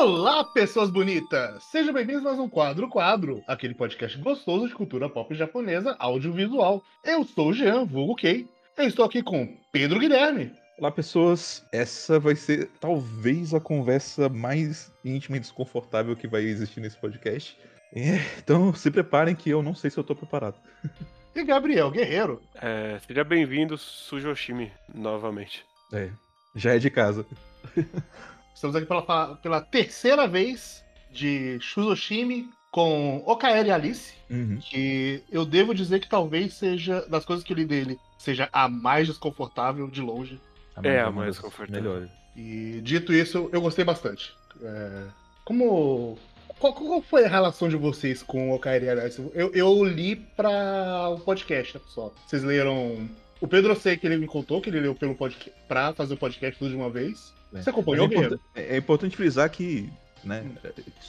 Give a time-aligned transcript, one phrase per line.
[0.00, 1.64] Olá, pessoas bonitas!
[1.64, 6.84] Sejam bem-vindos a mais um Quadro Quadro, aquele podcast gostoso de cultura pop japonesa audiovisual.
[7.04, 8.48] Eu sou o Jean, vulgo Kei.
[8.76, 10.52] Eu estou aqui com Pedro Guilherme.
[10.78, 11.66] Olá, pessoas.
[11.72, 17.58] Essa vai ser talvez a conversa mais íntima e desconfortável que vai existir nesse podcast.
[17.92, 20.60] É, então se preparem que eu não sei se eu tô preparado.
[21.34, 22.40] E Gabriel Guerreiro.
[22.54, 25.66] É, seja bem-vindo, Sujoshimi, novamente.
[25.92, 26.08] É,
[26.54, 27.26] já é de casa.
[28.58, 34.58] Estamos aqui pela, pela terceira vez de Shuzoshimi com Okaeri Alice, Uhum.
[34.60, 38.68] que eu devo dizer que talvez seja, das coisas que eu li dele, seja a
[38.68, 40.40] mais desconfortável de longe.
[40.82, 41.82] É, a mais das confortável.
[41.82, 42.10] Melhores.
[42.36, 44.34] E dito isso, eu gostei bastante.
[44.60, 45.04] É,
[45.44, 46.18] como.
[46.58, 49.24] Qual, qual foi a relação de vocês com o Okaeri Alice?
[49.34, 52.12] Eu, eu li pra o podcast só.
[52.26, 53.08] Vocês leram.
[53.40, 56.14] O Pedro eu sei que ele me contou que ele leu pelo podcast pra fazer
[56.14, 57.32] o podcast tudo de uma vez.
[57.54, 57.62] É.
[57.62, 58.08] Você acompanhou,
[58.54, 59.88] é, é importante frisar que,
[60.24, 60.44] né,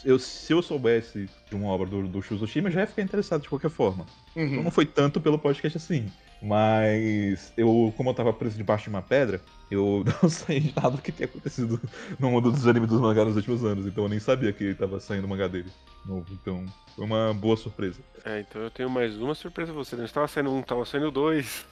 [0.06, 3.50] eu, se eu soubesse de uma obra do, do eu já ia ficar interessado de
[3.50, 4.06] qualquer forma.
[4.36, 4.64] Então Uhum.
[4.64, 6.10] não foi tanto pelo podcast assim.
[6.42, 10.92] Mas eu, como eu tava preso debaixo de uma pedra, eu não sei de nada
[10.92, 11.82] do que tinha acontecido
[12.18, 13.86] no mundo dos animes dos mangás nos últimos anos.
[13.86, 15.70] Então eu nem sabia que tava saindo o mangá dele
[16.06, 16.26] novo.
[16.32, 16.66] Então
[16.96, 18.00] foi uma boa surpresa.
[18.24, 19.96] É, então eu tenho mais uma surpresa pra você.
[19.96, 21.66] Não estava saindo um, estava saindo dois.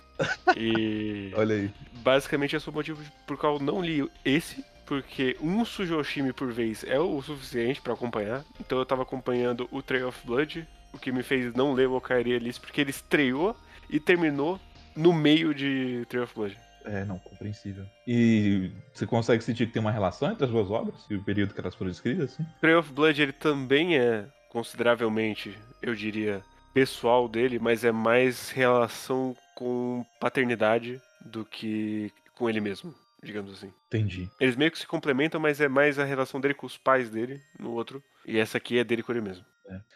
[0.55, 1.71] E Olha aí.
[2.01, 4.63] basicamente esse é o motivo por qual eu não li esse.
[4.85, 8.43] Porque um Sujoshimi por vez é o suficiente pra acompanhar.
[8.59, 11.95] Então eu tava acompanhando o Trail of Blood, o que me fez não ler o
[11.95, 13.53] Okaeri Alice, porque ele estreou
[13.89, 14.57] e terminou
[14.95, 16.57] no meio de Trail of Blood.
[16.85, 17.85] É, não, compreensível.
[18.07, 21.53] E você consegue sentir que tem uma relação entre as duas obras e o período
[21.53, 22.45] que elas foram escritas, assim?
[22.61, 26.41] Trail of Blood ele também é consideravelmente, eu diria,
[26.73, 33.73] pessoal dele, mas é mais relação com paternidade do que com ele mesmo, digamos assim.
[33.87, 34.29] Entendi.
[34.39, 37.41] Eles meio que se complementam, mas é mais a relação dele com os pais dele
[37.59, 38.03] no outro.
[38.23, 39.43] E essa aqui é dele com ele mesmo.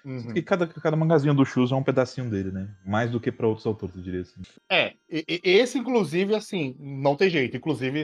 [0.03, 0.33] Uhum.
[0.35, 2.69] E cada, cada mangazinho do Shus é um pedacinho dele, né?
[2.83, 4.41] Mais do que pra outros autores, eu diria assim.
[4.67, 7.55] É, esse, inclusive, assim, não tem jeito.
[7.55, 8.03] Inclusive,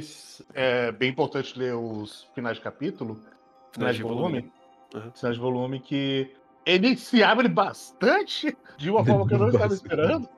[0.53, 3.19] é bem importante ler os finais de capítulo,
[3.73, 4.51] finais de volume.
[4.93, 5.11] Uhum.
[5.11, 6.31] Finais de volume que
[6.67, 10.29] ele se abre bastante de uma forma que eu não estava esperando.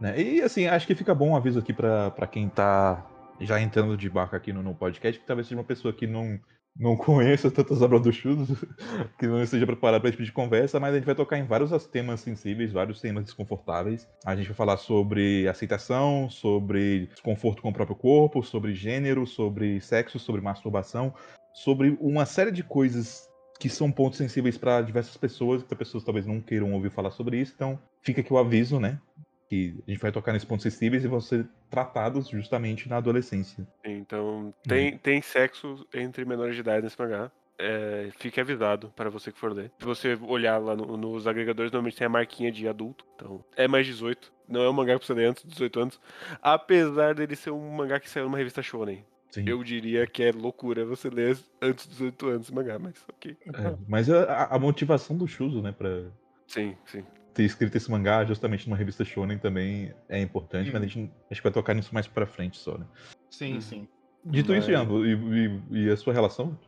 [0.00, 0.20] Né?
[0.20, 3.04] E assim, acho que fica bom um aviso aqui pra quem tá
[3.40, 6.38] já entrando de barco aqui no, no podcast, que talvez seja uma pessoa que não,
[6.76, 8.48] não conheça tantas obras do Chus,
[9.18, 11.44] que não esteja preparado para esse tipo de conversa, mas a gente vai tocar em
[11.44, 14.08] vários temas sensíveis, vários temas desconfortáveis.
[14.24, 19.80] A gente vai falar sobre aceitação, sobre desconforto com o próprio corpo, sobre gênero, sobre
[19.80, 21.14] sexo, sobre masturbação,
[21.52, 26.04] sobre uma série de coisas que são pontos sensíveis para diversas pessoas, que as pessoas
[26.04, 29.00] talvez não queiram ouvir falar sobre isso, então fica aqui o aviso, né?
[29.48, 33.66] Que a gente vai tocar nesses pontos sensíveis e vão ser tratados justamente na adolescência.
[33.84, 37.30] Então, tem, tem sexo entre menores de idade nesse mangá.
[37.60, 39.72] É, fique avisado para você que for ler.
[39.80, 43.04] Se você olhar lá no- nos agregadores, normalmente tem a marquinha de adulto.
[43.16, 44.32] Então, é mais 18.
[44.48, 46.00] Não é um mangá que você ler antes dos 18 anos.
[46.40, 49.04] Apesar dele ser um mangá que saiu numa revista shonen.
[49.30, 49.44] Sim.
[49.46, 53.36] Eu diria que é loucura você ler antes dos 18 anos esse mangá, mas ok.
[53.46, 56.04] É, mas a, a motivação do Shuzo, né, pra
[56.46, 57.04] Sim, sim.
[57.38, 60.72] Ter escrito esse mangá justamente numa revista shonen também é importante, Hum.
[60.72, 62.84] mas a gente, a gente vai tocar nisso mais pra frente só, né.
[63.30, 63.60] Sim, Uhum.
[63.60, 63.88] sim.
[64.24, 66.58] Dito isso, Mas- Ian, e, e- e a sua relação?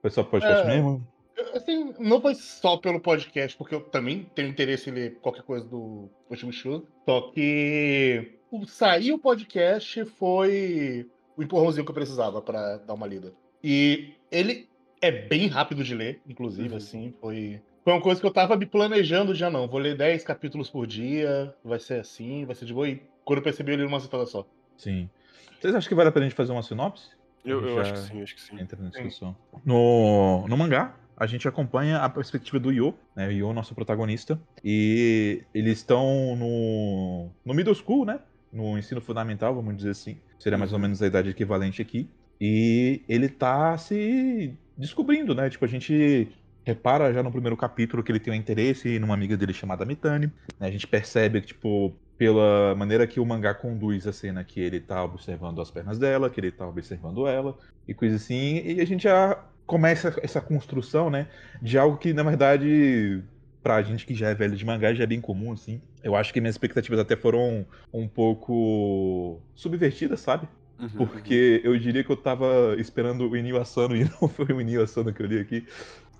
[0.00, 0.74] Foi só podcast É.
[0.76, 1.04] mesmo?
[1.52, 5.66] Assim, não foi só pelo podcast, porque eu também tenho interesse em ler qualquer coisa
[5.66, 6.86] do último show.
[7.04, 13.06] Só que o sair o podcast foi o empurrãozinho que eu precisava pra dar uma
[13.08, 13.34] lida.
[13.62, 14.68] E ele
[15.02, 16.76] é bem rápido de ler, inclusive, Uhum.
[16.76, 17.60] assim, foi.
[17.86, 19.68] Foi uma coisa que eu tava me planejando já não.
[19.68, 22.88] Vou ler 10 capítulos por dia, vai ser assim, vai ser de boa.
[22.88, 24.44] E quando eu percebi, eu li uma sentada só.
[24.76, 25.08] Sim.
[25.56, 27.10] Vocês acham que vale a pena a gente fazer uma sinopse?
[27.44, 28.58] Eu, eu acho que sim, acho que sim.
[28.58, 29.36] Entra na discussão.
[29.64, 33.28] No, no mangá, a gente acompanha a perspectiva do Yo, né?
[33.28, 34.36] O Yo, nosso protagonista.
[34.64, 38.18] E eles estão no, no middle school, né?
[38.52, 40.18] No ensino fundamental, vamos dizer assim.
[40.40, 42.10] Seria mais ou menos a idade equivalente aqui.
[42.40, 45.48] E ele tá se descobrindo, né?
[45.48, 46.32] Tipo, a gente
[46.66, 50.26] repara já no primeiro capítulo que ele tem um interesse numa amiga dele chamada Mitani.
[50.58, 50.66] né?
[50.66, 54.80] A gente percebe que, tipo, pela maneira que o mangá conduz a cena, que ele
[54.80, 58.84] tá observando as pernas dela, que ele tá observando ela, e coisa assim, e a
[58.84, 61.28] gente já começa essa construção, né,
[61.62, 63.22] de algo que, na verdade,
[63.62, 65.80] pra gente que já é velho de mangá, já é bem comum, assim.
[66.02, 70.48] Eu acho que minhas expectativas até foram um pouco subvertidas, sabe?
[70.78, 74.60] Uhum, Porque eu diria que eu tava esperando o Inio Asano e não foi o
[74.60, 75.66] Inio Asano que eu li aqui.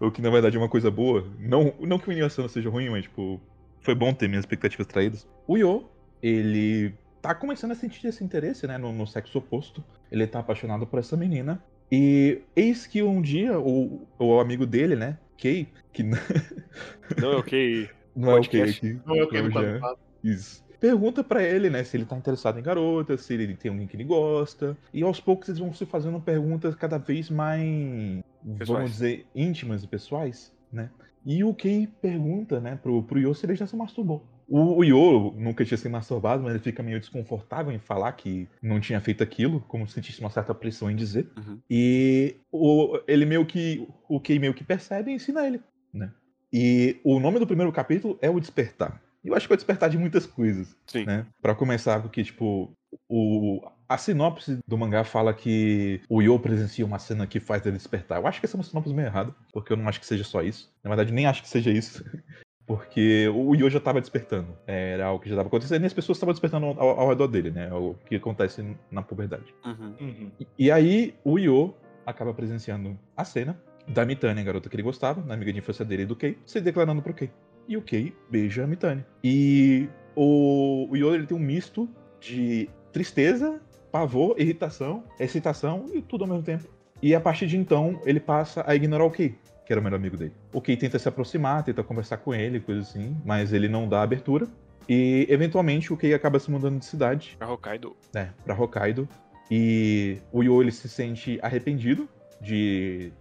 [0.01, 1.27] O que na verdade é uma coisa boa.
[1.39, 3.41] Não, não que o Asano seja ruim, mas tipo,
[3.81, 5.27] foi bom ter minhas expectativas traídas.
[5.47, 5.85] O Yo,
[6.23, 9.83] ele tá começando a sentir esse interesse, né, no, no sexo oposto.
[10.13, 11.63] Ele tá apaixonado por essa menina.
[11.91, 17.89] E eis que um dia o, o amigo dele, né, Kay, que Não é ok.
[18.15, 18.87] não é o Kay Podcast.
[18.87, 19.81] aqui, Não é o que é ele o Jean.
[19.81, 19.97] fala.
[20.23, 20.65] Isso.
[20.79, 23.97] Pergunta pra ele, né, se ele tá interessado em garotas, se ele tem alguém que
[23.97, 24.77] ele gosta.
[24.93, 28.23] E aos poucos eles vão se fazendo perguntas cada vez mais,
[28.55, 28.69] Pessoais.
[28.69, 30.91] vamos dizer, íntimas e pessoais, né?
[31.25, 34.25] E o Kei pergunta, né, pro, pro Yo se ele já se masturbou.
[34.49, 38.49] O, o Yo nunca tinha se masturbado, mas ele fica meio desconfortável em falar que
[38.63, 41.29] não tinha feito aquilo, como se sentisse uma certa pressão em dizer.
[41.37, 41.59] Uhum.
[41.69, 43.89] E o, ele meio que.
[44.09, 45.61] O Kei meio que percebe e ensina ele,
[45.93, 46.13] né?
[46.53, 49.03] E o nome do primeiro capítulo é O Despertar.
[49.26, 51.05] E eu acho que é o despertar de muitas coisas, Sim.
[51.05, 51.26] né?
[51.43, 52.73] Pra começar, porque, tipo,
[53.08, 57.76] o, a sinopse do mangá fala que o Yo presencia uma cena que faz ele
[57.76, 58.20] despertar.
[58.20, 60.23] Eu acho que essa é uma sinopse meio errada, porque eu não acho que seja
[60.23, 60.73] só isso.
[60.84, 62.05] Na verdade, nem acho que seja isso.
[62.67, 64.49] Porque o Yo já tava despertando.
[64.67, 67.52] Era algo que já tava acontecendo e as pessoas estavam despertando ao, ao redor dele,
[67.52, 67.73] né?
[67.73, 69.55] O que acontece na puberdade.
[69.64, 69.94] Uhum.
[70.00, 70.31] Uhum.
[70.40, 71.75] E, e aí o Yo
[72.05, 73.56] acaba presenciando a cena
[73.87, 76.38] da Mitani, a garota que ele gostava, na amiga de infância dele e do Kei,
[76.44, 77.31] se declarando pro Kei.
[77.69, 79.05] E o Kei beija a Mitani.
[79.23, 81.89] E o, o Yo ele tem um misto
[82.21, 83.61] de tristeza,
[83.91, 86.65] pavor, irritação, excitação e tudo ao mesmo tempo.
[87.03, 89.37] E a partir de então, ele passa a ignorar o Kei,
[89.67, 90.33] que era o melhor amigo dele.
[90.53, 94.03] O Kei tenta se aproximar, tenta conversar com ele, coisa assim, mas ele não dá
[94.03, 94.47] abertura.
[94.89, 97.97] E eventualmente o Kei acaba se mudando de cidade Pra Hokkaido.
[98.15, 99.09] né, para Hokkaido.
[99.51, 102.09] E o Yo ele se sente arrependido
[102.41, 103.12] de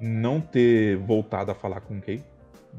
[0.00, 2.22] não ter voltado a falar com o Kei,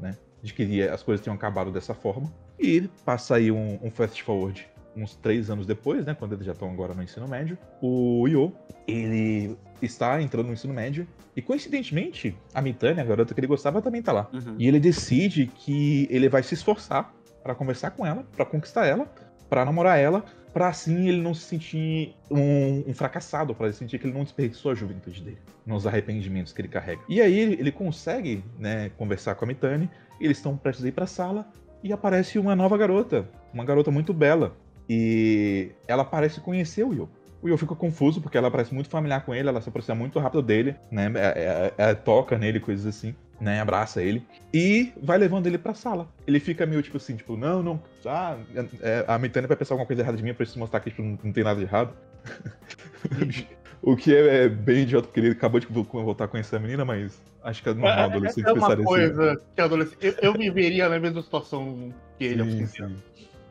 [0.00, 0.16] né?
[0.42, 2.32] De que as coisas tinham acabado dessa forma.
[2.58, 6.14] E passa aí um, um fast forward uns três anos depois, né?
[6.14, 7.56] Quando eles já estão agora no ensino médio.
[7.80, 8.52] O Yo,
[8.86, 11.06] ele está entrando no ensino médio.
[11.36, 14.28] E coincidentemente, a Mitani, a garota que ele gostava, também tá lá.
[14.32, 14.56] Uhum.
[14.58, 19.06] E ele decide que ele vai se esforçar pra conversar com ela, pra conquistar ela,
[19.48, 20.24] pra namorar ela,
[20.58, 24.24] pra assim ele não se sentir um, um fracassado, pra ele sentir que ele não
[24.24, 27.00] desperdiçou a juventude dele, nos arrependimentos que ele carrega.
[27.08, 29.88] E aí ele, consegue, né, conversar com a Mitani,
[30.20, 31.46] eles estão prestes a ir pra sala
[31.80, 34.56] e aparece uma nova garota, uma garota muito bela.
[34.90, 37.08] E ela parece conhecer o Yo.
[37.40, 40.18] O Yo fica confuso porque ela parece muito familiar com ele, ela se aproxima muito
[40.18, 41.08] rápido dele, né?
[41.14, 43.60] É, é- é- toca nele, coisas assim, né?
[43.60, 44.26] Abraça ele.
[44.52, 46.08] E vai levando ele pra sala.
[46.26, 48.36] Ele fica meio tipo assim, tipo, não, não, ah,
[48.82, 51.02] é, a Mitani vai pensar alguma coisa errada de mim, eu preciso mostrar que tipo,
[51.02, 51.92] não, não tem nada de errado.
[53.82, 56.58] o que é, é bem idiota, porque ele acabou de vo- voltar a conhecer a
[56.58, 58.84] menina, mas acho que é normal adolescente é uma pensar assim.
[58.84, 60.04] coisa que adolescente.
[60.04, 62.44] Eu, eu viveria na mesma situação que ele.
[62.44, 62.96] Sim, assim, sim.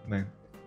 [0.08, 0.26] Né?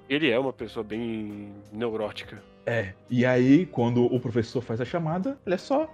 [0.09, 2.43] Ele é uma pessoa bem neurótica.
[2.67, 2.93] É.
[3.09, 5.91] E aí, quando o professor faz a chamada, olha só,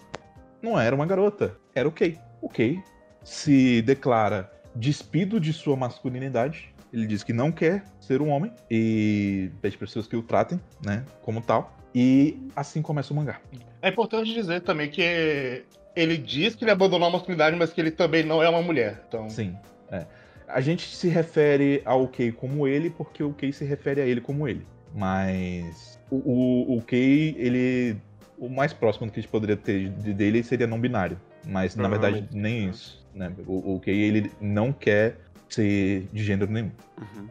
[0.63, 2.19] não era uma garota, era o Kei.
[2.41, 2.83] O Kei
[3.27, 6.73] se declara despido de sua masculinidade.
[6.93, 10.61] Ele diz que não quer ser um homem e pede para pessoas que o tratem,
[10.85, 11.77] né, como tal.
[11.93, 13.41] E assim começa o mangá.
[13.83, 15.65] É importante dizer também que
[15.97, 19.03] ele diz que ele abandonou a masculinidade, mas que ele também não é uma mulher.
[19.09, 19.57] Então, Sim.
[19.91, 20.07] É.
[20.47, 24.21] A gente se refere ao Kei como ele porque o Kei se refere a ele
[24.21, 24.65] como ele.
[24.95, 27.97] Mas o, o, o Kei, ele.
[28.39, 31.19] O mais próximo que a gente poderia ter de- dele seria não binário.
[31.47, 33.06] Mas na verdade nem isso.
[33.17, 33.33] Né?
[33.47, 35.17] O, o Kei, ele não quer
[35.49, 36.71] ser de gênero nenhum.
[37.01, 37.29] Uhum.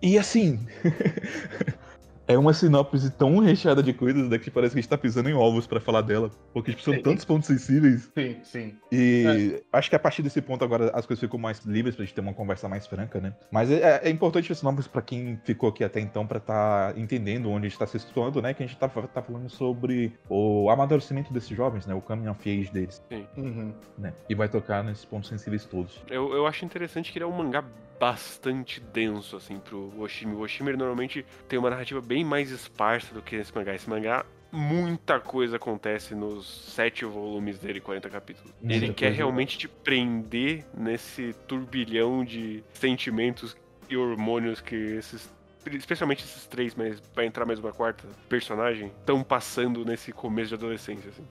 [0.00, 0.66] E assim.
[2.28, 5.30] é uma sinopse tão recheada de coisas né, que parece que a gente tá pisando
[5.30, 6.30] em ovos pra falar dela.
[6.52, 7.00] Porque tipo, são Sim.
[7.02, 8.10] tantos pontos sensíveis.
[8.14, 8.76] sim, sim.
[8.92, 12.14] E acho que a partir desse ponto agora as coisas ficam mais livres pra gente
[12.14, 13.32] ter uma conversa mais franca, né?
[13.50, 17.50] Mas é, é importante esse nome pra quem ficou aqui até então pra tá entendendo
[17.50, 18.52] onde a gente tá se situando, né?
[18.52, 21.94] Que a gente tá, tá falando sobre o amadurecimento desses jovens, né?
[21.94, 23.02] O coming of age deles,
[23.36, 23.72] Uhum.
[23.96, 24.12] né?
[24.28, 26.02] E vai tocar nesses pontos sensíveis todos.
[26.10, 27.64] Eu, eu acho interessante que ele é um mangá
[27.98, 30.34] bastante denso, assim, pro Oshimi.
[30.34, 33.74] O Oshimi normalmente tem uma narrativa bem mais esparsa do que esse mangá.
[33.74, 38.52] Esse mangá, muita coisa acontece nos sete volumes dele, 40 capítulos.
[38.60, 39.16] Muita ele quer coisa.
[39.16, 43.56] realmente te prender nesse turbilhão de sentimentos
[43.88, 45.30] e hormônios que esses.
[45.66, 50.54] Especialmente esses três, mas vai entrar mais uma quarta personagem, estão passando nesse começo de
[50.54, 51.26] adolescência, assim.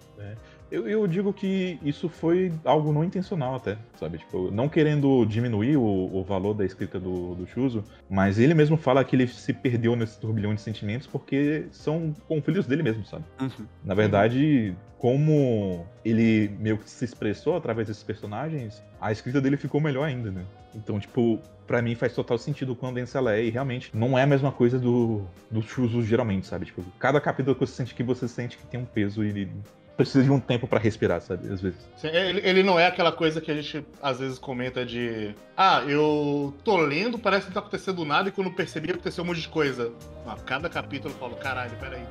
[0.72, 4.18] Eu, eu digo que isso foi algo não intencional até, sabe?
[4.18, 8.76] Tipo, não querendo diminuir o, o valor da escrita do, do Shuzo, mas ele mesmo
[8.76, 13.06] fala que ele se perdeu nesse turbilhão de sentimentos porque são com filhos dele mesmo,
[13.06, 13.24] sabe?
[13.40, 13.66] Uhum.
[13.84, 19.80] Na verdade, como ele meio que se expressou através desses personagens, a escrita dele ficou
[19.80, 20.44] melhor ainda, né?
[20.76, 24.28] Então, tipo, pra mim faz total sentido quando ela é, e realmente não é a
[24.28, 26.66] mesma coisa do, do Shuzo geralmente, sabe?
[26.66, 29.50] Tipo, cada capítulo que você sente que você sente que tem um peso e
[29.98, 31.52] precisa de um tempo pra respirar, sabe?
[31.52, 31.80] Às vezes.
[32.04, 35.36] Ele, ele não é aquela coisa que a gente às vezes comenta de.
[35.58, 39.24] Ah, eu tô lendo, parece que não tá acontecendo do nada, e quando percebi aconteceu
[39.24, 39.92] um monte de coisa.
[40.26, 42.04] Ah, cada capítulo eu falo, caralho, peraí.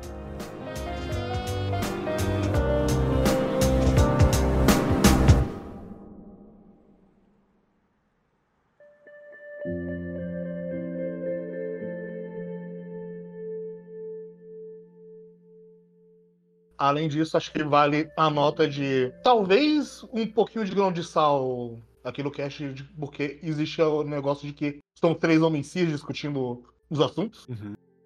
[16.86, 21.78] Além disso, acho que vale a nota de talvez um pouquinho de grão de sal
[22.04, 22.64] aqui no cast,
[22.98, 27.48] porque existe o negócio de que são três homens cis discutindo os assuntos.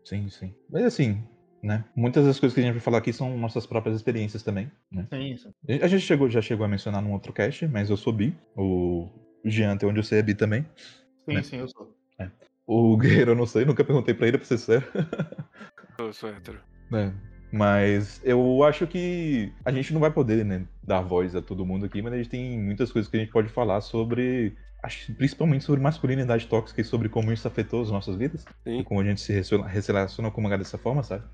[0.05, 0.55] Sim, sim.
[0.71, 1.23] Mas assim,
[1.63, 1.85] né?
[1.95, 5.07] Muitas das coisas que a gente vai falar aqui são nossas próprias experiências também, né?
[5.13, 5.53] Sim, sim.
[5.83, 8.35] A gente chegou, já chegou a mencionar num outro cast, mas eu sou bi.
[8.57, 9.11] O
[9.45, 10.63] Jean, até onde eu sei, é bi também.
[11.27, 11.43] Sim, Né?
[11.43, 11.95] sim, eu sou.
[12.67, 14.87] O Guerreiro eu não sei, nunca perguntei pra ele, pra ser sério.
[15.99, 16.61] Eu sou hétero.
[16.95, 17.13] É,
[17.53, 21.87] Mas eu acho que a gente não vai poder, né, dar voz a todo mundo
[21.87, 24.55] aqui, mas a gente tem muitas coisas que a gente pode falar sobre,
[25.17, 28.45] principalmente sobre masculinidade tóxica e sobre como isso afetou as nossas vidas.
[28.65, 28.81] Sim.
[28.81, 31.25] E como a gente se relaciona, com mangá dessa forma, sabe?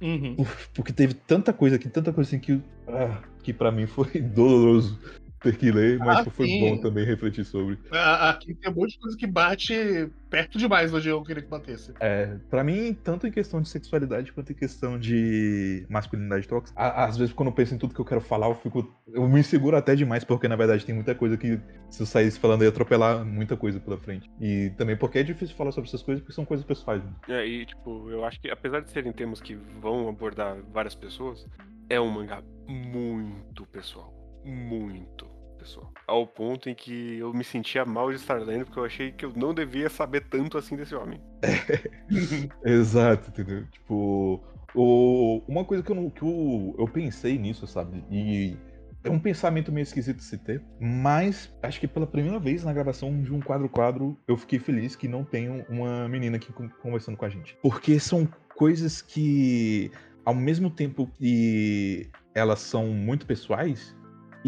[0.00, 0.34] Uhum.
[0.38, 4.10] Uf, Porque teve tanta coisa aqui, tanta coisa assim que, ah, que para mim foi
[4.20, 4.98] doloroso
[5.42, 6.60] ter que ler, mas Ah, foi sim.
[6.60, 7.78] bom também refletir sobre.
[7.90, 11.92] Aqui tem um monte de coisa que bate perto demais onde eu queria que batesse.
[12.00, 17.16] É, para mim, tanto em questão de sexualidade quanto em questão de masculinidade tóxica, às
[17.16, 18.90] vezes quando eu penso em tudo que eu quero falar, eu fico.
[19.12, 22.38] Eu me seguro até demais, porque na verdade tem muita coisa que, se eu saísse
[22.38, 24.30] falando, eu ia atropelar muita coisa pela frente.
[24.40, 27.02] E também porque é difícil falar sobre essas coisas, porque são coisas pessoais.
[27.04, 27.10] né?
[27.28, 31.46] É, e tipo, eu acho que apesar de serem temas que vão abordar várias pessoas,
[31.90, 34.14] é um mangá muito pessoal.
[34.44, 35.31] Muito
[35.62, 35.92] pessoal.
[36.06, 39.24] Ao ponto em que eu me sentia mal de estar lendo, porque eu achei que
[39.24, 41.20] eu não devia saber tanto assim desse homem.
[42.64, 43.66] Exato, entendeu?
[43.70, 44.42] Tipo,
[44.74, 48.04] o, uma coisa que, eu, que eu, eu pensei nisso, sabe?
[48.10, 48.56] E
[49.04, 52.72] é um pensamento meio esquisito de se ter, mas acho que pela primeira vez na
[52.72, 57.16] gravação de um quadro-quadro eu fiquei feliz que não tenho uma menina aqui con- conversando
[57.16, 57.56] com a gente.
[57.62, 59.90] Porque são coisas que,
[60.24, 63.94] ao mesmo tempo que elas são muito pessoais,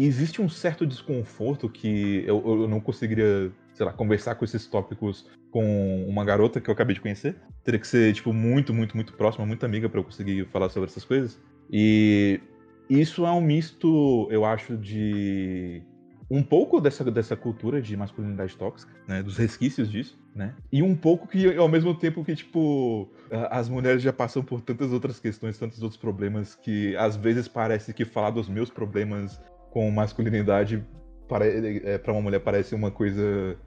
[0.03, 5.29] existe um certo desconforto que eu, eu não conseguiria, sei lá, conversar com esses tópicos
[5.51, 7.35] com uma garota que eu acabei de conhecer.
[7.63, 10.89] Teria que ser, tipo, muito, muito, muito próxima, muito amiga pra eu conseguir falar sobre
[10.89, 11.39] essas coisas.
[11.71, 12.41] E
[12.89, 15.81] isso é um misto, eu acho, de
[16.29, 19.21] um pouco dessa, dessa cultura de masculinidade tóxica, né?
[19.21, 20.53] Dos resquícios disso, né?
[20.71, 23.07] E um pouco que, ao mesmo tempo que, tipo,
[23.49, 27.93] as mulheres já passam por tantas outras questões, tantos outros problemas, que às vezes parece
[27.93, 29.39] que falar dos meus problemas
[29.75, 30.81] com masculinidade
[31.27, 33.57] para, é, pra uma mulher parece uma coisa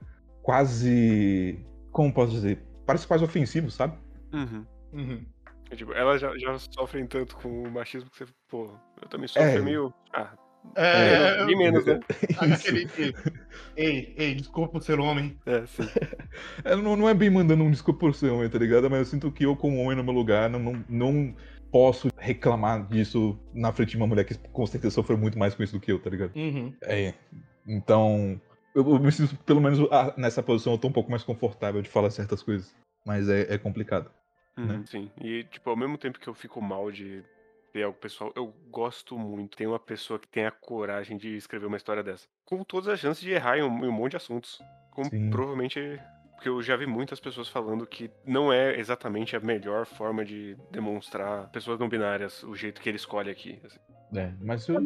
[0.41, 1.63] quase.
[1.91, 2.63] Como posso dizer?
[2.83, 3.95] Parece quase ofensivo, sabe?
[4.33, 4.65] Uhum.
[4.91, 5.25] Uhum.
[5.69, 9.27] É, tipo, elas já, já sofrem tanto com o machismo que você, pô, eu também
[9.27, 9.61] sofro É.
[9.61, 9.93] meio.
[10.11, 10.31] Ah,
[10.75, 11.99] É, bem menos, né?
[12.41, 13.13] aquele que-
[13.77, 15.37] Ei, ei, desculpa por ser homem.
[15.45, 15.83] É, sim.
[16.65, 18.89] É, não, não é bem mandando um desculpa por ser homem, tá ligado?
[18.89, 21.35] Mas eu sinto que eu, como homem no meu lugar, não, não, não
[21.71, 25.63] posso reclamar disso na frente de uma mulher que com certeza sofreu muito mais com
[25.63, 26.35] isso do que eu, tá ligado?
[26.35, 26.73] Uhum.
[26.81, 27.13] É.
[27.67, 28.41] Então,
[28.73, 31.81] eu, eu me sinto, pelo menos ah, nessa posição, eu tô um pouco mais confortável
[31.81, 32.75] de falar certas coisas.
[33.05, 34.11] Mas é, é complicado.
[34.57, 34.75] Né?
[34.75, 35.11] Uhum, Sim.
[35.21, 37.23] E, tipo, ao mesmo tempo que eu fico mal de
[37.71, 39.57] ter algo pessoal, eu gosto muito.
[39.57, 42.27] Tem uma pessoa que tem a coragem de escrever uma história dessa.
[42.45, 44.59] Com todas as chances de errar em um, em um monte de assuntos.
[44.91, 45.29] Como Sim.
[45.29, 45.79] provavelmente.
[46.39, 50.55] Porque eu já vi muitas pessoas falando que não é exatamente a melhor forma de
[50.71, 53.59] demonstrar pessoas não binárias, o jeito que ele escolhe aqui.
[53.65, 53.77] assim.
[54.15, 54.81] É, mas eu, Eu,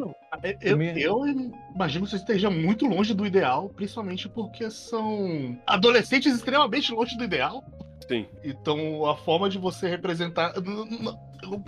[0.60, 1.24] eu, Também- eu
[1.72, 7.22] imagino que você esteja muito longe do ideal, principalmente porque são adolescentes extremamente longe do
[7.22, 7.62] ideal.
[8.08, 8.26] Sim.
[8.42, 10.52] Então, a forma de você representar.
[10.56, 11.64] Eu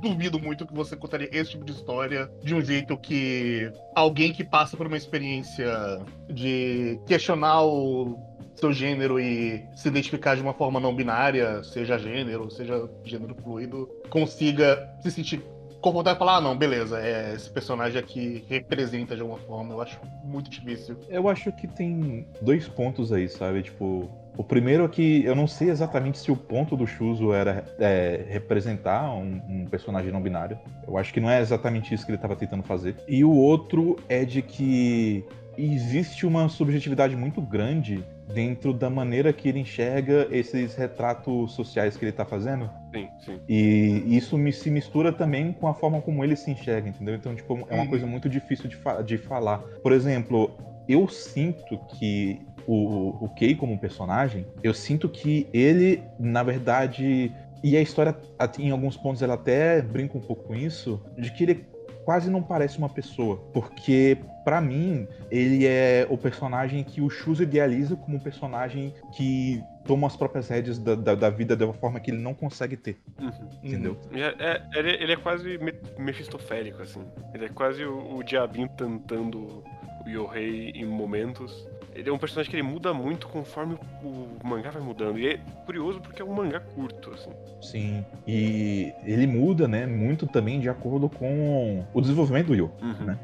[0.00, 4.42] duvido muito que você contaria esse tipo de história de um jeito que alguém que
[4.42, 8.18] passa por uma experiência de questionar o
[8.56, 13.88] seu gênero e se identificar de uma forma não binária, seja gênero, seja gênero fluido,
[14.10, 15.42] consiga se sentir
[15.80, 19.74] confortável e falar: ah, não, beleza, é, esse personagem aqui representa de alguma forma.
[19.74, 20.96] Eu acho muito difícil.
[21.08, 23.62] Eu acho que tem dois pontos aí, sabe?
[23.62, 27.64] Tipo, o primeiro é que eu não sei exatamente se o ponto do Shuzo era
[27.78, 30.58] é, representar um, um personagem não binário.
[30.86, 32.96] Eu acho que não é exatamente isso que ele estava tentando fazer.
[33.08, 35.24] E o outro é de que
[35.58, 42.04] existe uma subjetividade muito grande dentro da maneira que ele enxerga esses retratos sociais que
[42.04, 42.70] ele tá fazendo.
[42.92, 43.40] Sim, sim.
[43.48, 47.14] E isso me, se mistura também com a forma como ele se enxerga, entendeu?
[47.14, 47.90] Então, tipo, é uma Uhum.
[47.90, 49.58] coisa muito difícil de, fa- de falar.
[49.82, 50.50] Por exemplo,
[50.88, 57.32] eu sinto que o, o Kei como personagem, eu sinto que ele, na verdade,
[57.62, 58.16] e a história,
[58.58, 61.64] em alguns pontos, ela até brinca um pouco com isso, de que ele
[62.04, 63.36] quase não parece uma pessoa.
[63.52, 64.18] Porque,
[64.50, 70.08] pra mim, ele é o personagem que o Shuzo idealiza como um personagem que toma
[70.08, 72.98] as próprias rédeas da, da, da vida de uma forma que ele não consegue ter,
[73.20, 73.30] Uhum.
[73.62, 73.96] entendeu?
[74.12, 77.00] E é- é- ele, ele é quase me- mefistofélico, assim.
[77.32, 79.62] Ele é quase o, o diabinho tentando
[80.04, 81.64] o Yohei em momentos.
[81.92, 85.18] ele é um personagem que ele muda muito conforme o mangá vai mudando.
[85.18, 87.30] E é curioso porque é um mangá curto, assim.
[87.60, 88.04] Sim.
[88.26, 93.04] E ele muda, né, muito também de acordo com o desenvolvimento do Yu, Uhum.
[93.06, 93.18] né?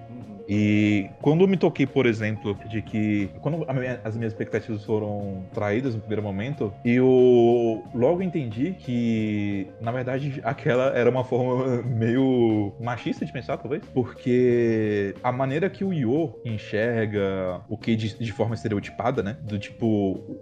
[0.48, 5.42] E quando eu me toquei, por exemplo, de que quando minha- as minhas expectativas foram
[5.52, 12.72] traídas no primeiro momento, eu logo entendi que, na verdade, aquela era uma forma meio
[12.80, 18.32] machista de pensar, talvez, porque a maneira que o Yo enxerga o Kei de, de
[18.32, 19.36] forma estereotipada, né?
[19.42, 19.86] Do tipo,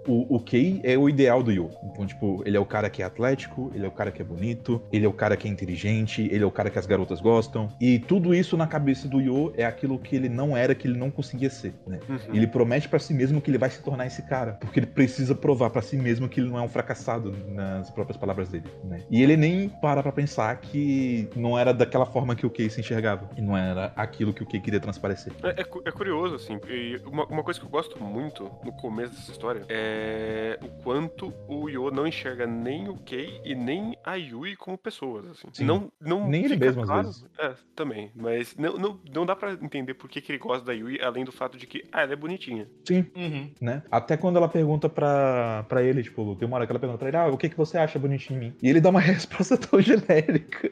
[0.06, 1.70] o, o Kei é o ideal do Yo.
[1.84, 4.24] Então, tipo, ele é o cara que é atlético, ele é o cara que é
[4.24, 7.20] bonito, ele é o cara que é inteligente, ele é o cara que as garotas
[7.20, 7.68] gostam.
[7.80, 10.98] E tudo isso na cabeça do Yo é aquilo que ele não era, que ele
[10.98, 12.00] não conseguia ser, né?
[12.08, 12.18] Uhum.
[12.34, 15.34] Ele promete pra si mesmo que ele vai se tornar esse cara, porque ele precisa
[15.34, 19.02] provar pra si mesmo que ele não é um fracassado nas próprias palavras dele, né?
[19.10, 22.80] E ele nem para pra pensar que não era daquela forma que o Kei se
[22.80, 25.32] enxergava, e não era aquilo que o Kei queria transparecer.
[25.42, 29.14] É, é é curioso, assim, e uma, uma coisa que eu gosto muito no começo
[29.14, 34.14] dessa história é o quanto o Yo não enxerga nem o Kei e nem a
[34.14, 35.48] Yui como pessoas, assim.
[35.52, 35.64] Sim.
[35.64, 37.26] Não, não Nem ele mesmo, às claro- vezes.
[37.38, 38.10] É, também.
[38.14, 41.24] Mas não, não, não dá pra entender por que, que ele gosta da Yui, além
[41.24, 42.66] do fato de que, ah, ela é bonitinha.
[42.86, 43.50] Sim, Uhum.
[43.60, 43.82] né?
[43.90, 47.08] Até quando ela pergunta pra, pra ele, tipo, tem uma hora que ela pergunta pra
[47.08, 48.54] ele, ah, o que, que você acha bonitinho em mim?
[48.62, 50.70] E ele dá uma resposta tão genérica.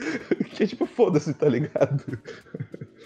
[0.52, 2.18] que é tipo, foda-se, tá ligado?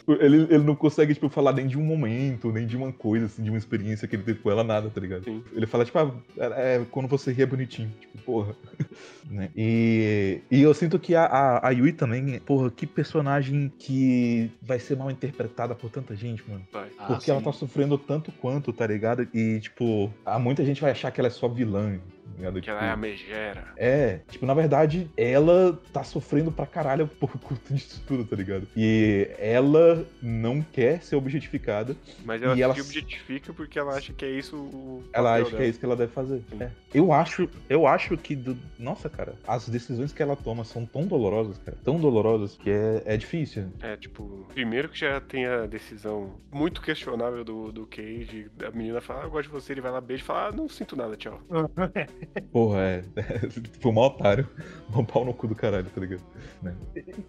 [0.06, 3.42] Ele, ele não consegue, tipo, falar nem de um momento, nem de uma coisa, assim,
[3.42, 5.24] de uma experiência que ele teve com ela, nada, tá ligado?
[5.24, 5.42] Sim.
[5.52, 7.90] Ele fala, tipo, ah, é, é, quando você ri é bonitinho.
[8.00, 8.54] Tipo, porra.
[9.30, 9.50] né?
[9.56, 14.78] E, e eu sinto que a, a, a Yui também, porra, que personagem que vai
[14.78, 16.66] ser mal interpretada por tanta gente, mano.
[16.72, 16.90] Vai.
[16.98, 17.46] Ah, Porque ela sim.
[17.46, 19.26] tá sofrendo tanto quanto, tá ligado?
[19.32, 21.98] E, tipo, há muita gente vai achar que ela é só vilã,
[22.36, 22.54] ligado?
[22.54, 23.64] Que Tipo, ela é a megera.
[23.76, 28.66] é, tipo, na verdade, ela tá sofrendo pra caralho por conta disso tudo, tá ligado?
[28.76, 34.12] E ela não quer ser objetificada, Mas ela E se ela- objetifica porque ela acha
[34.12, 35.04] que é isso o.
[35.12, 35.70] ela acha que é dela.
[35.70, 36.42] isso que ela deve fazer.
[36.60, 36.70] É.
[36.92, 41.06] Eu acho, eu acho que, do- nossa, cara, as decisões que ela toma são tão
[41.06, 43.64] dolorosas, cara, tão dolorosas que é, é difícil.
[43.80, 49.00] É, tipo, primeiro que já tem a decisão muito questionável do, do Cage, a menina
[49.00, 50.96] fala, ah, eu gosto de você, ele vai lá, beija e fala, ah, não sinto
[50.96, 51.40] nada, tchau.
[52.52, 53.04] Porra, é.
[53.80, 54.48] Foi um otário.
[54.94, 56.22] Um pau no cu do caralho, tá ligado?
[56.62, 56.74] Né?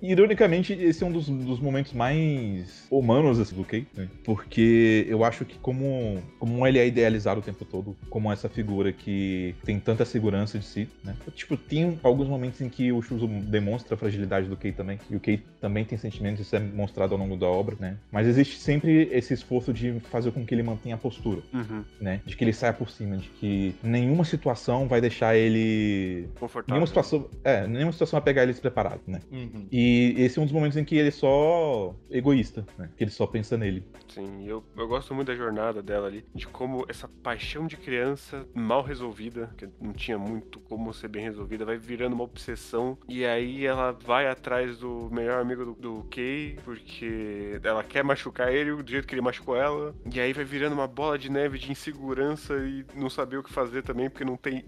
[0.01, 4.07] Ironicamente, esse é um dos, dos momentos mais humanos assim, do Kei, né?
[4.23, 8.91] Porque eu acho que como, como ele é idealizado o tempo todo, como essa figura
[8.91, 11.15] que tem tanta segurança de si, né?
[11.33, 14.99] Tipo, tem alguns momentos em que o Shuzo demonstra a fragilidade do Kei também.
[15.09, 17.97] E o Kei também tem sentimentos, isso é mostrado ao longo da obra, né?
[18.11, 21.83] Mas existe sempre esse esforço de fazer com que ele mantenha a postura Uhum.
[21.99, 22.21] né?
[22.25, 26.27] De que ele saia por cima, de que nenhuma situação vai deixar ele.
[26.39, 26.73] Confortável.
[26.73, 27.29] Nenhuma situação.
[27.43, 29.21] É, nenhuma situação vai pegar ele despreparado, né?
[29.31, 29.67] Uhum.
[29.71, 32.89] E esse é um dos momentos em que ele é só egoísta, né?
[32.97, 33.83] Que ele só pensa nele.
[34.09, 38.45] Sim, eu, eu gosto muito da jornada dela ali, de como essa paixão de criança
[38.53, 42.97] mal resolvida, que não tinha muito como ser bem resolvida, vai virando uma obsessão.
[43.07, 48.53] E aí ela vai atrás do melhor amigo do, do Kei, porque ela quer machucar
[48.53, 49.95] ele do jeito que ele machucou ela.
[50.11, 53.51] E aí vai virando uma bola de neve de insegurança e não saber o que
[53.51, 54.64] fazer também, porque não tem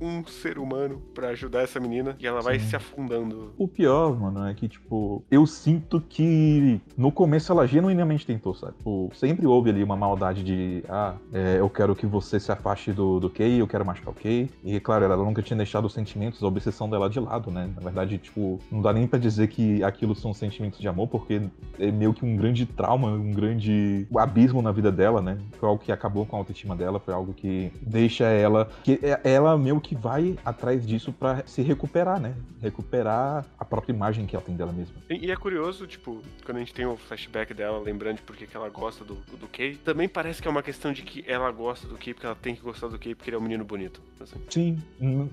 [0.00, 2.16] um ser humano pra ajudar essa menina.
[2.18, 2.66] E ela vai Sim.
[2.68, 3.52] se afundando.
[3.58, 8.74] O pior, mano, é que, tipo, eu sinto que no começo ela genuinamente tentou, sabe?
[8.78, 12.92] Tipo, sempre houve ali uma maldade de, ah, é, eu quero que você se afaste
[12.92, 14.50] do, do Kei, eu quero machucar o Kei.
[14.64, 17.68] E, claro, ela nunca tinha deixado os sentimentos, a obsessão dela de lado, né?
[17.74, 21.42] Na verdade, tipo, não dá nem pra dizer que aquilo são sentimentos de amor, porque
[21.78, 25.38] é meio que um grande trauma, um grande abismo na vida dela, né?
[25.58, 28.68] Foi algo que acabou com a autoestima dela, foi algo que deixa ela.
[28.84, 32.34] que é- ela meio que vai atrás disso pra se recuperar, né?
[32.62, 34.94] Recuperar a própria imagem que ela tem dela mesma.
[35.08, 38.36] E e é curioso, tipo, quando a gente tem o flashback dela, lembrando de por
[38.36, 41.24] que que ela gosta do, do Kay, também parece que é uma questão de que
[41.26, 43.42] ela gosta do Kay porque ela tem que gostar do Kay porque ele é um
[43.42, 44.00] menino bonito.
[44.20, 44.36] assim.
[44.48, 44.78] Sim,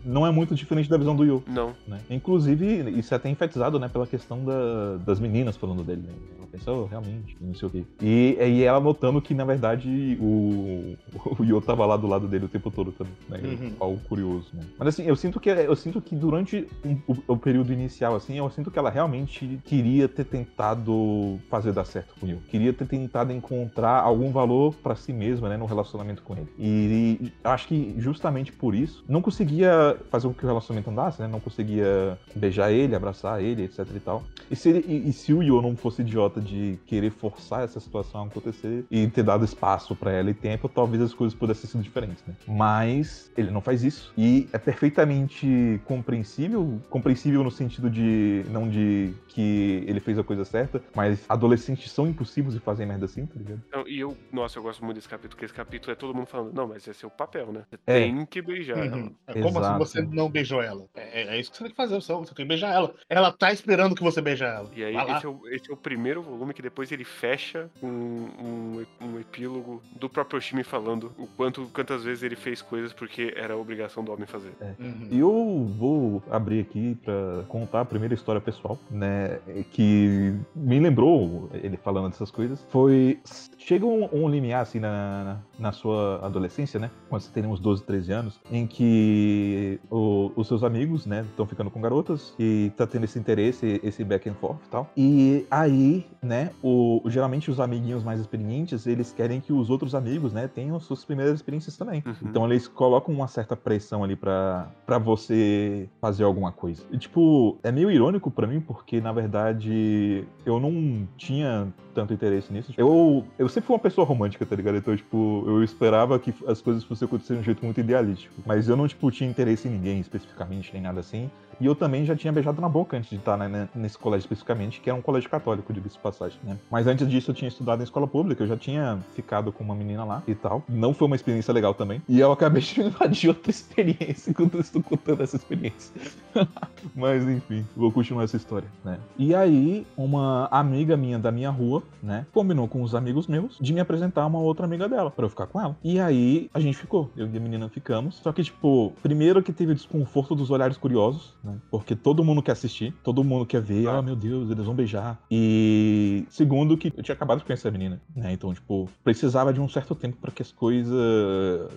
[0.06, 1.43] não é muito diferente da visão do Yu.
[1.48, 1.76] Não.
[1.88, 2.00] Né?
[2.10, 6.13] Inclusive, isso é até enfatizado, né, pela questão da- das meninas falando dele, né?
[6.51, 7.83] Pensou, realmente, não sei o quê.
[8.01, 10.95] E, e ela notando que, na verdade, o,
[11.39, 13.39] o Yo tava lá do lado dele o tempo todo também, né?
[13.62, 13.71] Uhum.
[13.79, 14.63] Algo curioso, né?
[14.77, 16.67] Mas assim, eu sinto que eu sinto que durante
[17.07, 21.86] o, o período inicial, assim, eu sinto que ela realmente queria ter tentado fazer dar
[21.86, 22.38] certo com o Yo.
[22.47, 26.47] Queria ter tentado encontrar algum valor pra si mesma, né, no relacionamento com ele.
[26.57, 31.21] E, e acho que justamente por isso, não conseguia fazer com que o relacionamento andasse,
[31.21, 31.27] né?
[31.27, 34.23] Não conseguia beijar ele, abraçar ele, etc e tal.
[34.49, 37.80] E se, ele- e- e se o Yo não fosse idiota de querer forçar essa
[37.80, 41.69] situação a acontecer e ter dado espaço pra ela e tempo, talvez as coisas pudessem
[41.69, 42.34] ser diferentes, né?
[42.47, 44.13] Mas ele não faz isso.
[44.17, 50.43] E é perfeitamente compreensível, compreensível no sentido de não de que ele fez a coisa
[50.45, 53.62] certa, mas adolescentes são impossíveis de fazer merda assim, tá ligado?
[53.71, 56.28] Não, e eu, nossa, eu gosto muito desse capítulo, porque esse capítulo é todo mundo
[56.28, 57.63] falando, não, mas esse é o papel, né?
[57.69, 58.00] Você É.
[58.00, 58.97] tem que beijar ela.
[58.97, 59.15] Uhum.
[59.28, 59.65] Como Exato.
[59.65, 60.86] assim você não beijou ela?
[60.95, 62.93] É, é isso que você tem que fazer, você você tem que beijar ela.
[63.10, 64.69] Ela tá esperando que você beije ela.
[64.76, 67.88] E aí, esse é, o, esse é o primeiro volume que depois ele fecha com
[67.88, 73.34] um, um epílogo do próprio time falando o quanto, quantas vezes ele fez coisas porque
[73.36, 74.54] era a obrigação do homem fazer.
[74.80, 75.08] Uhum.
[75.10, 79.40] E eu vou abrir aqui pra contar a primeira história pessoal, né?
[79.72, 82.66] Que me lembrou ele falando dessas coisas.
[82.70, 83.20] Foi.
[83.58, 86.90] Chega um, um limiar, assim, na, na, na sua adolescência, né?
[87.10, 91.46] Quando você tem uns 12, 13 anos, em que o- os seus amigos, né, estão
[91.46, 94.92] ficando com garotas e tá tendo esse interesse, esse back and forth e tal.
[94.96, 100.34] E aí, né, o, geralmente os amiguinhos mais experientes, eles querem que os outros amigos,
[100.34, 102.03] né, tenham suas primeiras experiências também.
[102.06, 102.13] Uhum.
[102.23, 106.84] Então eles colocam uma certa pressão ali pra, pra você fazer alguma coisa.
[106.91, 112.53] E, tipo, é meio irônico pra mim, porque na verdade eu não tinha tanto interesse
[112.53, 112.73] nisso.
[112.77, 114.77] Eu, eu sempre fui uma pessoa romântica, tá ligado?
[114.77, 118.36] Então, tipo, eu esperava que as coisas fossem acontecer de um jeito muito idealístico.
[118.45, 121.30] Mas eu não, tipo, tinha interesse em ninguém especificamente, nem nada assim.
[121.60, 124.80] E eu também já tinha beijado na boca antes de estar né, nesse colégio especificamente,
[124.80, 126.58] que era um colégio católico, de passagem, né?
[126.72, 129.76] Mas antes disso eu tinha estudado em escola pública, eu já tinha ficado com uma
[129.76, 130.63] menina lá e tal.
[130.67, 132.02] Não foi uma experiência legal também.
[132.08, 135.93] E eu acabei de invadir outra experiência enquanto eu estou contando essa experiência.
[136.96, 139.00] Mas enfim, vou continuar essa história, né?
[139.17, 143.74] E aí, uma amiga minha da minha rua, né, combinou com os amigos meus de
[143.74, 145.76] me apresentar uma outra amiga dela pra eu ficar com ela.
[145.84, 148.15] E aí a gente ficou, eu e a menina ficamos.
[148.15, 151.57] Só que, tipo, primeiro que teve o desconforto dos olhares curiosos, né?
[151.71, 153.97] Porque todo mundo quer assistir, todo mundo quer ver, Ah.
[153.97, 155.19] ah, meu Deus, eles vão beijar.
[155.31, 158.31] E segundo que eu tinha acabado de conhecer a menina, né?
[158.33, 160.97] Então, tipo, precisava de um certo tempo pra que as coisas.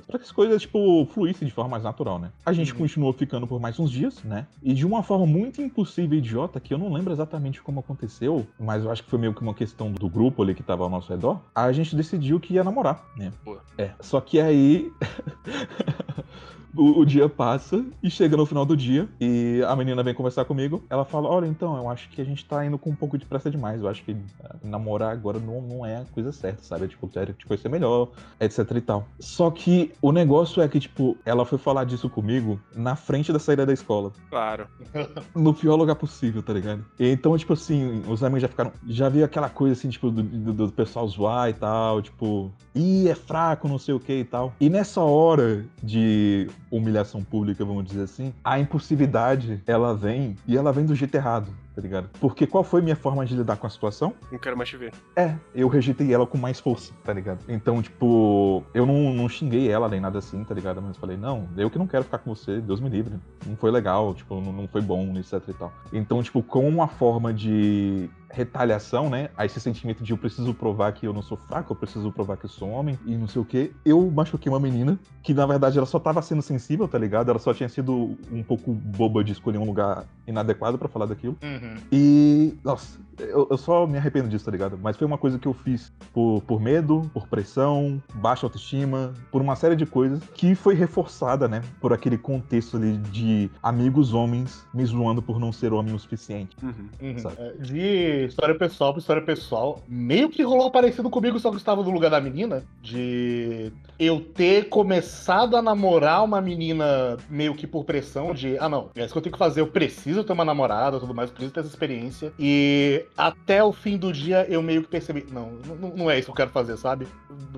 [0.06, 2.30] para que as coisas, tipo, fluíssem de forma mais natural, né?
[2.44, 2.78] A gente Uhum.
[2.78, 4.46] continuou ficando por mais uns dias, né?
[4.62, 8.46] E de uma forma muito impossível e idiota, que eu não lembro exatamente como aconteceu,
[8.58, 10.90] mas eu acho que foi meio que uma questão do grupo ali que tava ao
[10.90, 13.32] nosso redor, a gente decidiu que ia namorar, né?
[13.44, 13.60] Boa.
[13.78, 13.90] É.
[14.00, 14.90] Só que aí.
[16.76, 20.44] O, o dia passa e chega no final do dia e a menina vem conversar
[20.44, 20.82] comigo.
[20.90, 23.24] Ela fala: Olha, então, eu acho que a gente tá indo com um pouco de
[23.26, 23.80] pressa demais.
[23.80, 26.88] Eu acho que ah, namorar agora não, não é a coisa certa, sabe?
[26.88, 29.06] Tipo, quero te conhecer melhor, etc e tal.
[29.18, 33.38] Só que o negócio é que, tipo, ela foi falar disso comigo na frente da
[33.38, 34.12] saída da escola.
[34.28, 34.66] Claro.
[35.34, 36.84] No pior lugar possível, tá ligado?
[36.98, 38.72] E então, tipo assim, os amigos já ficaram.
[38.86, 43.08] Já vi aquela coisa assim, tipo, do, do- do pessoal zoar e tal, tipo, ih,
[43.08, 44.52] é fraco, não sei o que e tal.
[44.60, 50.72] E nessa hora de humilhação pública, vamos dizer assim, a impulsividade, ela vem e ela
[50.72, 52.08] vem do jeito errado, tá ligado?
[52.20, 54.14] Porque qual foi minha forma de lidar com a situação?
[54.30, 54.92] Não quero mais te ver.
[55.16, 57.40] É, eu rejeitei ela com mais força, tá ligado?
[57.48, 60.80] Então, tipo, eu não, não xinguei ela nem nada assim, tá ligado?
[60.80, 63.14] Mas falei, não, eu que não quero ficar com você, Deus me livre.
[63.46, 65.72] Não foi legal, tipo, não, não foi bom, etc e tal.
[65.92, 69.28] Então, tipo, com uma forma de retaliação, né?
[69.36, 72.36] A esse sentimento de eu preciso provar que eu não sou fraco, eu preciso provar
[72.36, 73.72] que eu sou homem e não sei o que.
[73.84, 77.30] Eu machuquei uma menina que, na verdade, ela só tava sendo sensível, tá ligado?
[77.30, 81.36] Ela só tinha sido um pouco boba de escolher um lugar inadequado pra falar daquilo.
[81.42, 81.74] Uhum.
[81.90, 84.78] E, nossa, eu, eu só me arrependo disso, tá ligado?
[84.80, 89.40] Mas foi uma coisa que eu fiz por, por medo, por pressão, baixa autoestima, por
[89.40, 91.62] uma série de coisas que foi reforçada, né?
[91.80, 96.56] Por aquele contexto ali de amigos homens me zoando por não ser homem o suficiente.
[96.62, 96.88] Uhum.
[97.00, 97.18] Uhum.
[97.18, 97.36] Sabe?
[97.38, 101.58] É, De história pessoal pra história pessoal, meio que rolou parecido comigo, só que eu
[101.58, 102.64] estava no lugar da menina.
[102.82, 108.90] De eu ter começado a namorar uma menina meio que por pressão, de ah não,
[108.94, 111.34] é isso que eu tenho que fazer, eu preciso ter uma namorada tudo mais, eu
[111.34, 112.32] preciso ter essa experiência.
[112.42, 116.26] E até o fim do dia eu meio que percebi, não, não, não é isso
[116.26, 117.06] que eu quero fazer, sabe?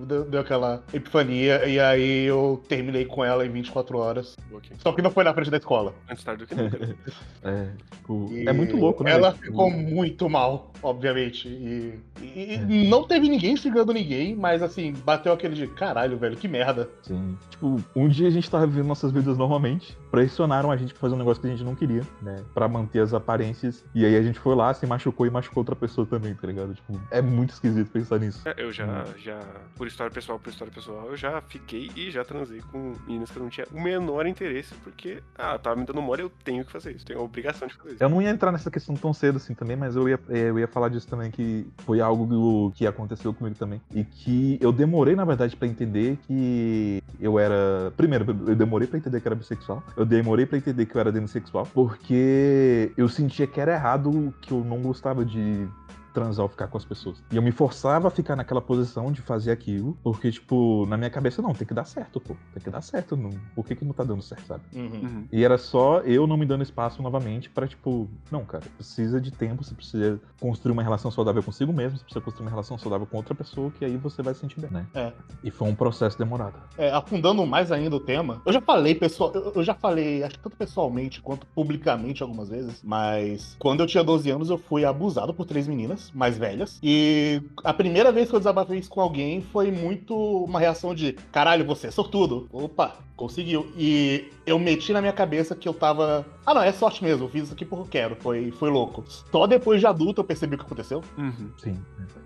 [0.06, 4.36] Deu, deu aquela epifania, e aí eu terminei com ela em 24 horas.
[4.52, 4.70] Ok.
[4.82, 5.94] Só que não foi na frente da escola.
[6.10, 6.96] Antes tarde do que nunca.
[7.44, 9.12] É, tipo, é muito louco, né?
[9.12, 9.42] Ela velho?
[9.44, 11.46] ficou muito mal, obviamente.
[11.48, 16.36] E, e- e não teve ninguém xingando ninguém, mas assim, bateu aquele de caralho, velho,
[16.36, 16.88] que merda.
[17.02, 17.36] Sim.
[17.50, 21.14] Tipo, um dia a gente tava vivendo nossas vidas normalmente, pressionaram a gente pra fazer
[21.14, 22.42] um negócio que a gente não queria, né?
[22.52, 23.84] Pra manter as aparências.
[23.94, 26.74] E aí a gente foi lá, se machucou e machucou outra pessoa também, tá ligado?
[26.74, 28.42] Tipo, é muito esquisito pensar nisso.
[28.46, 29.40] É, Eu já, já,
[29.76, 33.36] por história pessoal, por história pessoal, eu já fiquei e já transei com meninas que
[33.38, 36.70] eu não tinha o menor interesse, porque, ah, tava me dando mole, eu tenho que
[36.72, 38.02] fazer isso, tenho a obrigação de fazer isso.
[38.02, 40.68] Eu não ia entrar nessa questão tão cedo assim também, mas eu ia, eu ia
[40.68, 43.80] falar disso também, que foi algo que aconteceu comigo também.
[43.94, 47.92] E que eu demorei, na verdade, pra entender que eu era.
[47.96, 49.82] Primeiro, eu demorei pra entender que era bissexual.
[49.96, 51.66] Eu demorei pra entender que eu era demissexual.
[51.72, 55.68] Porque eu sentia que era errado, que eu não gostava de
[56.12, 57.22] transar ou ficar com as pessoas.
[57.30, 61.10] E eu me forçava a ficar naquela posição de fazer aquilo, porque, tipo, na minha
[61.10, 62.36] cabeça, não, tem que dar certo, pô.
[62.52, 63.16] Tem que dar certo.
[63.16, 63.30] Não...
[63.54, 64.62] Por que, que não tá dando certo, sabe?
[64.74, 65.02] Uhum.
[65.02, 65.28] Uhum.
[65.32, 69.30] E era só eu não me dando espaço novamente pra, tipo, não, cara, precisa de
[69.30, 73.06] tempo, você precisa construir uma relação saudável consigo mesmo, você precisa construir uma relação saudável
[73.06, 74.86] com outra pessoa, que aí você vai se sentir bem, né?
[74.94, 75.12] É.
[75.42, 76.54] E foi um processo demorado.
[76.76, 80.36] É, afundando mais ainda o tema, eu já falei, pessoal, eu, eu já falei, acho
[80.36, 84.84] que tanto pessoalmente quanto publicamente algumas vezes, mas quando eu tinha 12 anos eu fui
[84.84, 86.78] abusado por três meninas mais velhas.
[86.82, 91.12] E a primeira vez que eu desabafei isso com alguém foi muito uma reação de
[91.30, 92.48] caralho, você é sortudo.
[92.52, 93.70] Opa, conseguiu.
[93.76, 96.24] E eu meti na minha cabeça que eu tava.
[96.44, 98.16] Ah, não, é sorte mesmo, eu fiz isso aqui porque eu quero.
[98.16, 99.04] Foi, foi louco.
[99.30, 101.02] Só depois de adulto eu percebi o que aconteceu.
[101.16, 101.50] Uhum.
[101.58, 101.78] Sim.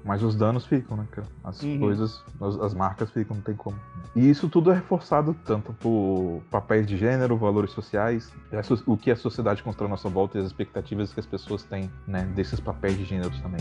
[0.04, 1.26] Mas os danos ficam, né, cara?
[1.44, 1.78] As Uhum.
[1.80, 3.76] coisas, as, as marcas ficam, não tem como.
[4.14, 9.10] E isso tudo é reforçado tanto por papéis de gênero, valores sociais, so- o que
[9.10, 12.60] a sociedade constrói à nossa volta e as expectativas que as pessoas têm, né, desses
[12.60, 13.60] papéis de gêneros também.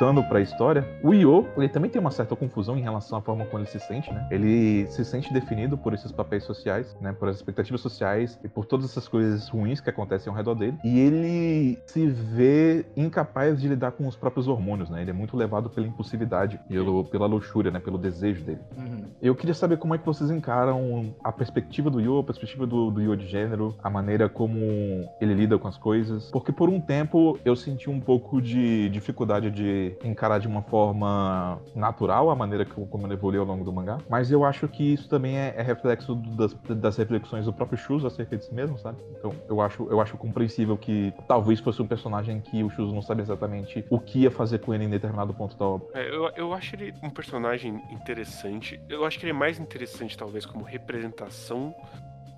[0.00, 3.44] voltando pra história, o Io, ele também tem uma certa confusão em relação à forma
[3.44, 4.26] como ele se sente, né?
[4.30, 7.12] Ele se sente definido por esses papéis sociais, né?
[7.12, 10.78] Por as expectativas sociais e por todas essas coisas ruins que acontecem ao redor dele.
[10.82, 15.02] E ele se vê incapaz de lidar com os próprios hormônios, né?
[15.02, 17.78] Ele é muito levado pela impulsividade, pelo, pela luxúria, né?
[17.78, 18.60] Pelo desejo dele.
[18.78, 19.04] Uhum.
[19.20, 22.90] Eu queria saber como é que vocês encaram a perspectiva do Yo, a perspectiva do,
[22.90, 24.56] do de gênero, a maneira como
[25.20, 26.30] ele lida com as coisas.
[26.30, 31.60] Porque por um tempo eu senti um pouco de dificuldade de encarar de uma forma
[31.74, 33.98] natural a maneira que, como ele evoluiu ao longo do mangá.
[34.08, 38.06] Mas eu acho que isso também é, é reflexo das, das reflexões do próprio Shuzo
[38.06, 38.98] acerca de si mesmo, sabe?
[39.18, 43.02] Então eu acho, eu acho compreensível que talvez fosse um personagem que o Shuzo não
[43.02, 45.88] sabe exatamente o que ia fazer com ele em determinado ponto da obra.
[45.94, 48.80] É, eu, eu acho ele um personagem interessante.
[48.88, 51.74] Eu acho que ele é mais interessante, talvez, como representação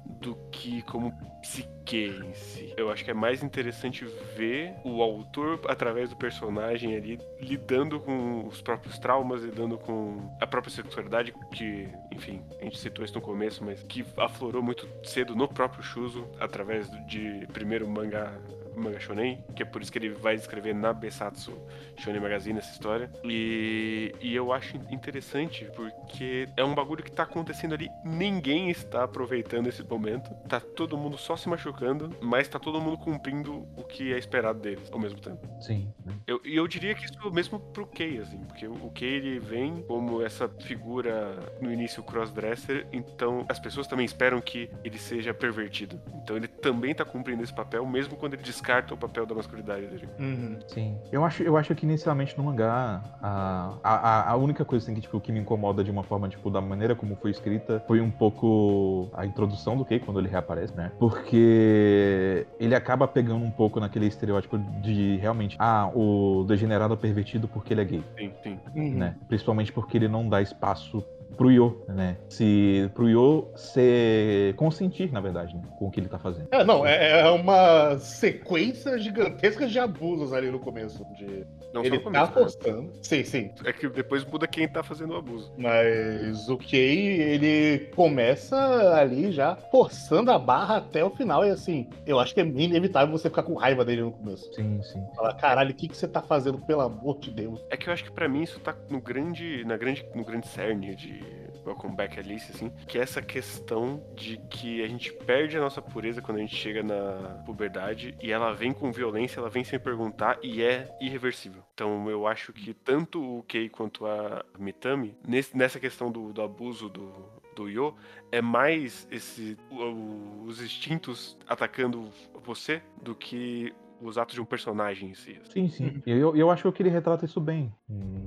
[0.04, 2.72] do que como psique em si.
[2.76, 4.04] Eu acho que é mais interessante
[4.36, 10.46] ver o autor, através do personagem ali, lidando com os próprios traumas, lidando com a
[10.46, 15.34] própria sexualidade, que, enfim, a gente citou isso no começo, mas que aflorou muito cedo
[15.34, 18.32] no próprio Shuzo, através de primeiro mangá
[18.76, 21.52] manga shonen, que é por isso que ele vai escrever na Besatsu
[21.98, 23.11] Shonen Magazine essa história.
[23.24, 29.04] E, e eu acho interessante porque é um bagulho que tá acontecendo ali, ninguém está
[29.04, 30.30] aproveitando esse momento.
[30.48, 34.58] Tá todo mundo só se machucando, mas tá todo mundo cumprindo o que é esperado
[34.61, 35.46] deles ao mesmo tempo.
[35.61, 35.92] Sim.
[36.04, 36.14] né?
[36.26, 39.38] Eu- E eu, diria que isso mesmo pro Kei, assim, porque o o Kei ele
[39.38, 45.32] vem como essa figura no início crossdresser, então as pessoas também esperam que ele seja
[45.32, 46.00] pervertido.
[46.14, 49.87] Então ele também tá cumprindo esse papel, mesmo quando ele descarta o papel da masculinidade
[49.87, 50.09] dele.
[50.18, 50.59] Uhum.
[50.68, 50.96] Sim.
[51.11, 55.01] Eu acho, eu acho que inicialmente no mangá, a, a, a única coisa assim, que,
[55.01, 58.11] tipo, que me incomoda de uma forma, tipo, da maneira como foi escrita, foi um
[58.11, 60.92] pouco a introdução do Kei quando ele reaparece, né?
[60.98, 67.48] Porque ele acaba pegando um pouco naquele estereótipo de realmente, ah, o degenerado é pervertido
[67.48, 68.61] porque ele é gay, Sim, sim.
[68.75, 68.94] Uhum.
[68.94, 69.16] né?
[69.27, 71.05] Principalmente porque ele não dá espaço
[71.36, 72.16] pro Yo, né?
[72.28, 75.62] Se pro Yo ser consentir, na verdade, né?
[75.78, 76.48] com o que ele tá fazendo.
[76.50, 81.04] É, não, é, é uma sequência gigantesca de abusos ali no começo.
[81.16, 81.46] De...
[81.72, 82.32] Não Ele só tá começo, né?
[82.32, 82.92] forçando.
[83.02, 83.50] Sim, sim.
[83.64, 85.52] É que depois muda quem tá fazendo o abuso.
[85.56, 88.56] Mas o Kei, ele começa
[88.94, 91.44] ali já forçando a barra até o final.
[91.44, 94.52] E assim, eu acho que é inevitável você ficar com raiva dele no começo.
[94.54, 95.02] Sim, sim.
[95.16, 97.64] Falar, caralho, o que, que você tá fazendo, pelo amor de Deus?
[97.70, 100.46] É que eu acho que pra mim isso tá no grande, na grande, no grande
[100.48, 101.20] cerne de
[101.64, 105.81] Welcome Back Alice, assim, que é essa questão de que a gente perde a nossa
[105.81, 109.79] pureza quando a gente chega na puberdade e ela vem com violência, ela vem sem
[109.79, 111.62] perguntar e é irreversível.
[111.72, 116.42] Então eu acho que tanto o Kei quanto a Mitami, nesse- nessa questão do, do
[116.42, 117.12] abuso do,
[117.55, 117.94] do Yo,
[118.33, 122.11] é mais esse o- os instintos atacando
[122.44, 125.38] você do que os atos de um personagem em si.
[125.52, 126.02] Sim, sim.
[126.06, 127.72] E eu, eu acho que ele retrata isso bem,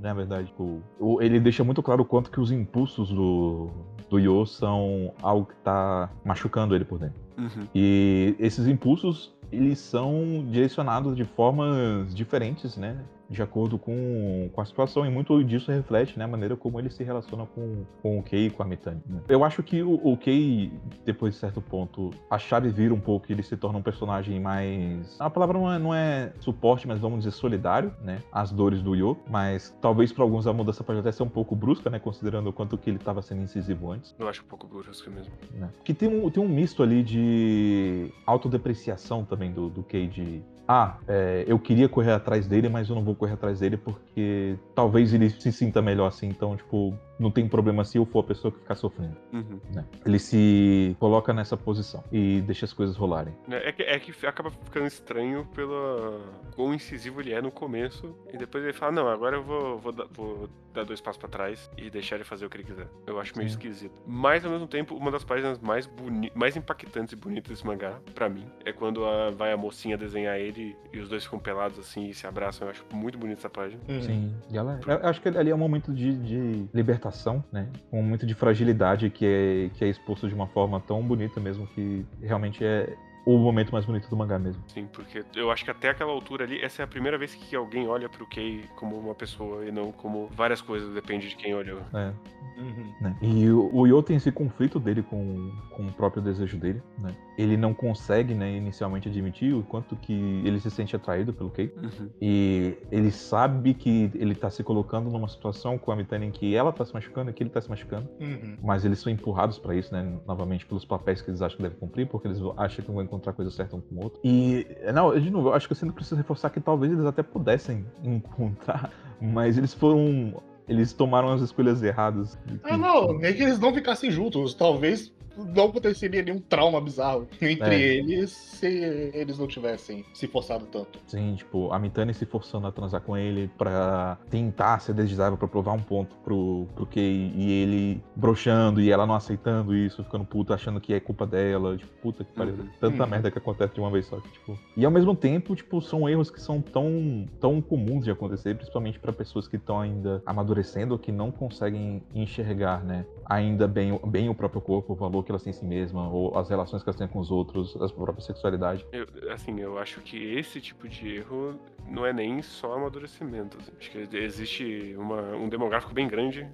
[0.00, 0.52] na verdade.
[0.58, 3.70] O, o- ele deixa muito claro o quanto que os impulsos do,
[4.08, 7.20] do Yo são algo que tá machucando ele por dentro.
[7.38, 7.66] Uhum.
[7.74, 12.98] E esses impulsos eles são direcionados de formas diferentes, né?
[13.28, 16.90] De acordo com, com a situação, e muito disso reflete né, a maneira como ele
[16.90, 19.00] se relaciona com, com o Kei e com a Mitani.
[19.06, 19.20] Né?
[19.28, 20.72] Eu acho que o, o Kei,
[21.04, 24.38] depois de certo ponto, a chave vira um pouco e ele se torna um personagem
[24.40, 25.16] mais.
[25.20, 28.22] A palavra não é, não é suporte, mas vamos dizer solidário, né?
[28.32, 31.56] As dores do Yo, mas talvez para alguns a mudança pode até ser um pouco
[31.56, 31.98] brusca, né?
[31.98, 34.14] Considerando o quanto que ele estava sendo incisivo antes.
[34.18, 35.32] Eu acho um pouco brusca mesmo.
[35.52, 35.68] Né?
[35.84, 40.98] Que tem um, tem um misto ali de autodepreciação também do, do Kei de ah,
[41.06, 45.14] é, eu queria correr atrás dele, mas eu não vou correr atrás dele porque talvez
[45.14, 46.28] ele se sinta melhor assim.
[46.28, 49.16] Então, tipo, não tem problema se eu for a pessoa que ficar sofrendo.
[49.32, 49.60] Uhum.
[49.72, 49.84] Né?
[50.04, 53.34] Ele se coloca nessa posição e deixa as coisas rolarem.
[53.50, 56.20] É, é que, é que acaba ficando estranho pelo
[56.54, 59.92] quão incisivo ele é no começo e depois ele fala: Não, agora eu vou, vou,
[59.92, 62.88] dar, vou dar dois passos para trás e deixar ele fazer o que ele quiser.
[63.06, 63.56] Eu acho meio Sim.
[63.56, 63.94] esquisito.
[64.06, 67.98] Mas ao mesmo tempo, uma das páginas mais, boni mais impactantes e bonitas desse mangá,
[68.14, 71.78] para mim, é quando a, vai a mocinha desenhar ele e os dois ficam pelados
[71.78, 72.66] assim e se abraçam.
[72.66, 73.80] Eu acho muito bonita essa página.
[74.02, 77.05] Sim, e ela, eu acho que ali é um momento de, de libertação
[77.52, 77.68] né?
[77.90, 81.66] Com muito de fragilidade que é, que é exposto de uma forma tão bonita mesmo
[81.68, 84.62] que realmente é, o momento mais bonito do mangá mesmo.
[84.68, 87.56] Sim, porque eu acho que até aquela altura ali, essa é a primeira vez que
[87.56, 91.52] alguém olha pro Kei como uma pessoa e não como várias coisas, depende de quem
[91.52, 91.80] olhou.
[91.92, 92.12] É.
[92.56, 92.92] Uhum.
[93.00, 93.16] Né?
[93.20, 97.14] E o, o Yo tem esse conflito dele com, com o próprio desejo dele, né?
[97.36, 100.12] Ele não consegue, né, inicialmente admitir o quanto que
[100.44, 101.74] ele se sente atraído pelo Kei.
[101.76, 102.08] Uhum.
[102.20, 106.54] E ele sabe que ele tá se colocando numa situação com a Mitani em que
[106.54, 108.08] ela tá se machucando e que ele tá se machucando.
[108.18, 108.56] Uhum.
[108.62, 110.18] Mas eles são empurrados para isso, né?
[110.26, 113.15] Novamente pelos papéis que eles acham que devem cumprir, porque eles acham que vão encontrar
[113.18, 114.20] coisa certa um com o outro.
[114.22, 117.22] E, não, de novo, eu acho que eu sempre preciso reforçar que talvez eles até
[117.22, 120.34] pudessem encontrar, mas eles foram
[120.68, 122.36] eles tomaram as escolhas erradas.
[122.64, 124.52] Ah, não, é que eles não ficassem juntos.
[124.52, 127.96] Talvez não aconteceria nenhum trauma bizarro entre é.
[127.96, 128.66] eles se
[129.14, 130.98] eles não tivessem se forçado tanto.
[131.06, 135.48] Sim, tipo, a Mitani se forçando a transar com ele pra tentar ser desejável, pra
[135.48, 140.24] provar um ponto pro, pro Kei, e ele broxando e ela não aceitando isso, ficando
[140.24, 142.54] puta, achando que é culpa dela, tipo, puta que pariu.
[142.54, 142.68] Uhum.
[142.80, 143.10] Tanta uhum.
[143.10, 144.18] merda que acontece de uma vez só.
[144.20, 144.58] Que, tipo...
[144.76, 148.98] E ao mesmo tempo, tipo, são erros que são tão, tão comuns de acontecer, principalmente
[148.98, 154.34] para pessoas que estão ainda amadurecendo, que não conseguem enxergar, né, ainda bem, bem o
[154.34, 156.96] próprio corpo, o valor que elas têm em si mesma, ou as relações que elas
[156.96, 158.86] têm com os outros, a própria sexualidade.
[158.92, 161.58] Eu, assim, eu acho que esse tipo de erro
[161.88, 163.58] não é nem só amadurecimento.
[163.58, 163.72] Assim.
[163.78, 166.48] Acho que existe uma, um demográfico bem grande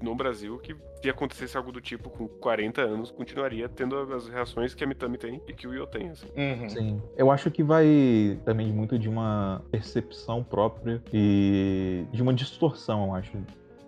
[0.00, 4.74] no Brasil que se acontecesse algo do tipo com 40 anos, continuaria tendo as reações
[4.74, 6.10] que a Mitami tem e que o Yo tem.
[6.10, 6.28] Assim.
[6.36, 6.68] Uhum.
[6.68, 7.02] Sim.
[7.16, 13.14] Eu acho que vai também muito de uma percepção própria e de uma distorção, eu
[13.14, 13.36] acho,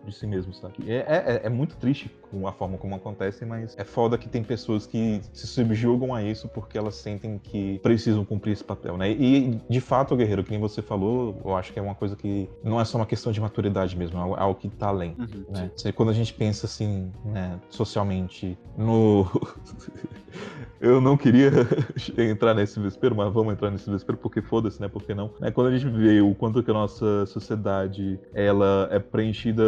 [0.04, 0.74] de si mesmo, sabe?
[0.86, 4.42] É, é, é, muito triste com a forma como acontece, mas é foda que tem
[4.42, 9.10] pessoas que se subjugam a isso porque elas sentem que precisam cumprir esse papel, né?
[9.10, 12.48] E, de fato, Guerreiro, que nem você falou, eu acho que é uma coisa que
[12.62, 15.70] não é só uma questão de maturidade mesmo, é algo que tá além, uhum, né?
[15.94, 19.26] Quando a gente pensa, assim, né, socialmente, no...
[20.84, 21.50] eu não queria
[22.18, 24.86] entrar nesse vespeiro, mas vamos entrar nesse vespeiro porque foda-se, né?
[24.86, 25.30] Porque não?
[25.40, 29.64] É quando a gente vê o quanto que a nossa sociedade, ela é preenchida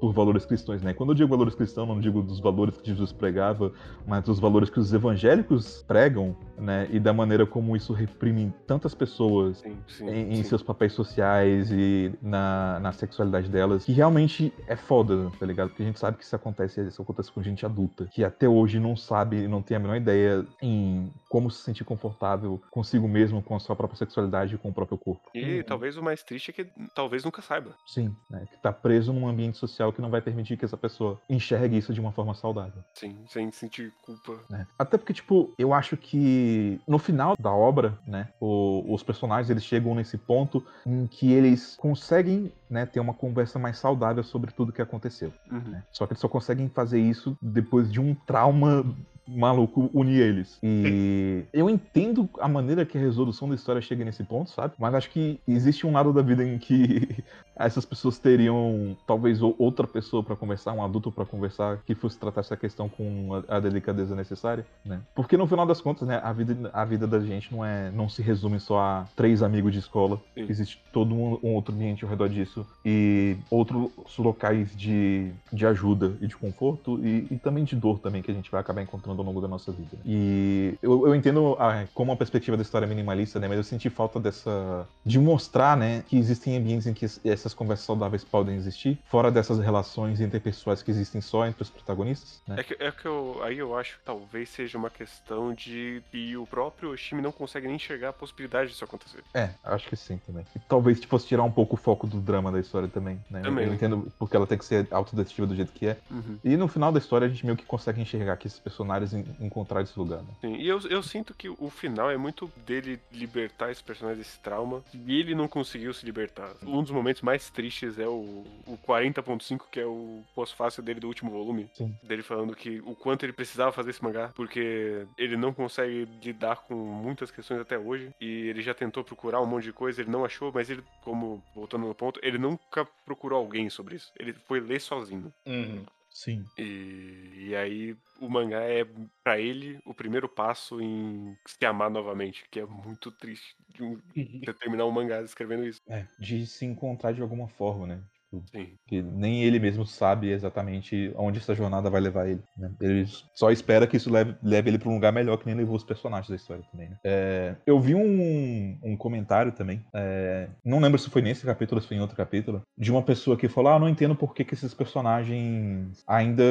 [0.00, 0.94] por valores cristãos, né?
[0.94, 3.72] Quando eu digo valores cristãos, não digo dos valores que Jesus pregava,
[4.06, 6.86] mas dos valores que os evangélicos pregam, né?
[6.90, 11.70] E da maneira como isso reprime tantas pessoas sim, sim, em, em seus papéis sociais
[11.72, 15.70] e na, na sexualidade delas, que realmente é foda, tá ligado?
[15.70, 18.78] Porque a gente sabe que isso acontece, isso acontece com gente adulta, que até hoje
[18.78, 23.54] não sabe, não tem a menor ideia em como se sentir confortável consigo mesmo, com
[23.54, 25.30] a sua própria sexualidade e com o próprio corpo.
[25.34, 25.62] E uhum.
[25.62, 27.74] talvez o mais triste é que talvez nunca saiba.
[27.86, 28.46] Sim, né?
[28.50, 31.92] Que tá preso num ambiente social que não vai permitir que essa pessoa enxergue isso
[31.92, 32.82] de uma forma saudável.
[32.94, 34.40] Sim, sem sentir culpa.
[34.52, 34.66] É.
[34.78, 39.64] Até porque, tipo, eu acho que no final da obra, né, o, os personagens eles
[39.64, 44.72] chegam nesse ponto em que eles conseguem né, ter uma conversa mais saudável sobre tudo
[44.72, 45.32] que aconteceu.
[45.50, 45.60] Uhum.
[45.60, 45.84] Né?
[45.92, 48.84] Só que eles só conseguem fazer isso depois de um trauma
[49.26, 50.58] maluco unir eles.
[50.62, 54.74] E eu entendo a maneira que a resolução da história chega nesse ponto, sabe?
[54.78, 57.22] Mas acho que existe um lado da vida em que
[57.56, 62.40] essas pessoas teriam talvez outra pessoa para conversar, um adulto para conversar, que fosse tratar
[62.40, 65.00] essa questão com a, delicadeza necessária, né?
[65.14, 68.08] Porque no final das contas, né, a vida, a vida da gente não é não
[68.08, 70.20] se resume só a três amigos de escola.
[70.34, 70.46] Sim.
[70.48, 76.16] Existe todo um, um, outro ambiente ao redor disso e outros locais de, de ajuda
[76.20, 79.20] e de conforto e, e também de dor também que a gente vai acabar encontrando
[79.20, 79.96] ao longo da nossa vida.
[80.04, 83.48] E eu, eu entendo a, como a perspectiva da história minimalista, né?
[83.48, 84.86] Mas eu senti falta dessa.
[85.04, 86.02] de mostrar, né?
[86.08, 90.82] Que existem ambientes em que essa essas conversas saudáveis podem existir, fora dessas relações interpessoais
[90.82, 92.56] que existem só entre os protagonistas, né?
[92.58, 96.36] É que, é que eu, aí eu acho que talvez seja uma questão de que
[96.36, 99.22] o próprio Oshimi não consegue nem enxergar a possibilidade disso acontecer.
[99.34, 100.44] É, acho que sim também.
[100.54, 103.40] E talvez tipo, fosse tirar um pouco o foco do drama da história também, né?
[103.40, 103.66] Também.
[103.66, 105.96] Eu entendo porque ela tem que ser autodetetiva do jeito que é.
[106.10, 106.38] Uhum.
[106.44, 109.24] E no final da história a gente meio que consegue enxergar que esses personagens en-
[109.40, 110.28] encontraram esse lugar, né?
[110.40, 114.38] Sim, e eu, eu sinto que o final é muito dele libertar esse personagem desse
[114.40, 114.82] trauma.
[114.94, 116.50] E ele não conseguiu se libertar.
[116.62, 121.08] Um dos momentos mais tristes é o, o 40.5, que é o pós-fácil dele do
[121.08, 121.70] último volume.
[121.74, 121.94] Sim.
[122.02, 126.56] Dele falando que o quanto ele precisava fazer esse mangá, porque ele não consegue lidar
[126.56, 128.12] com muitas questões até hoje.
[128.20, 131.42] E ele já tentou procurar um monte de coisa, ele não achou, mas ele, como
[131.54, 134.12] voltando no ponto, ele nunca procurou alguém sobre isso.
[134.18, 135.32] Ele foi ler sozinho.
[135.46, 135.84] Uhum.
[136.12, 136.50] Sim.
[136.58, 138.84] E, e aí o mangá é
[139.24, 144.00] pra ele o primeiro passo em se amar novamente, que é muito triste de um-
[144.60, 145.80] terminar um mangá escrevendo isso.
[145.86, 148.04] É, de se encontrar de alguma forma, né?
[148.50, 148.68] Sim.
[148.86, 152.42] que nem ele mesmo sabe exatamente onde essa jornada vai levar ele.
[152.56, 152.70] Né?
[152.80, 155.76] Ele só espera que isso leve, leve ele para um lugar melhor, que nem levou
[155.76, 156.88] os personagens da história também.
[156.88, 156.96] Né?
[157.04, 161.82] É, eu vi um, um comentário também, é, não lembro se foi nesse capítulo ou
[161.82, 164.44] se foi em outro capítulo, de uma pessoa que falou: Ah, não entendo por que,
[164.44, 166.42] que esses personagens ainda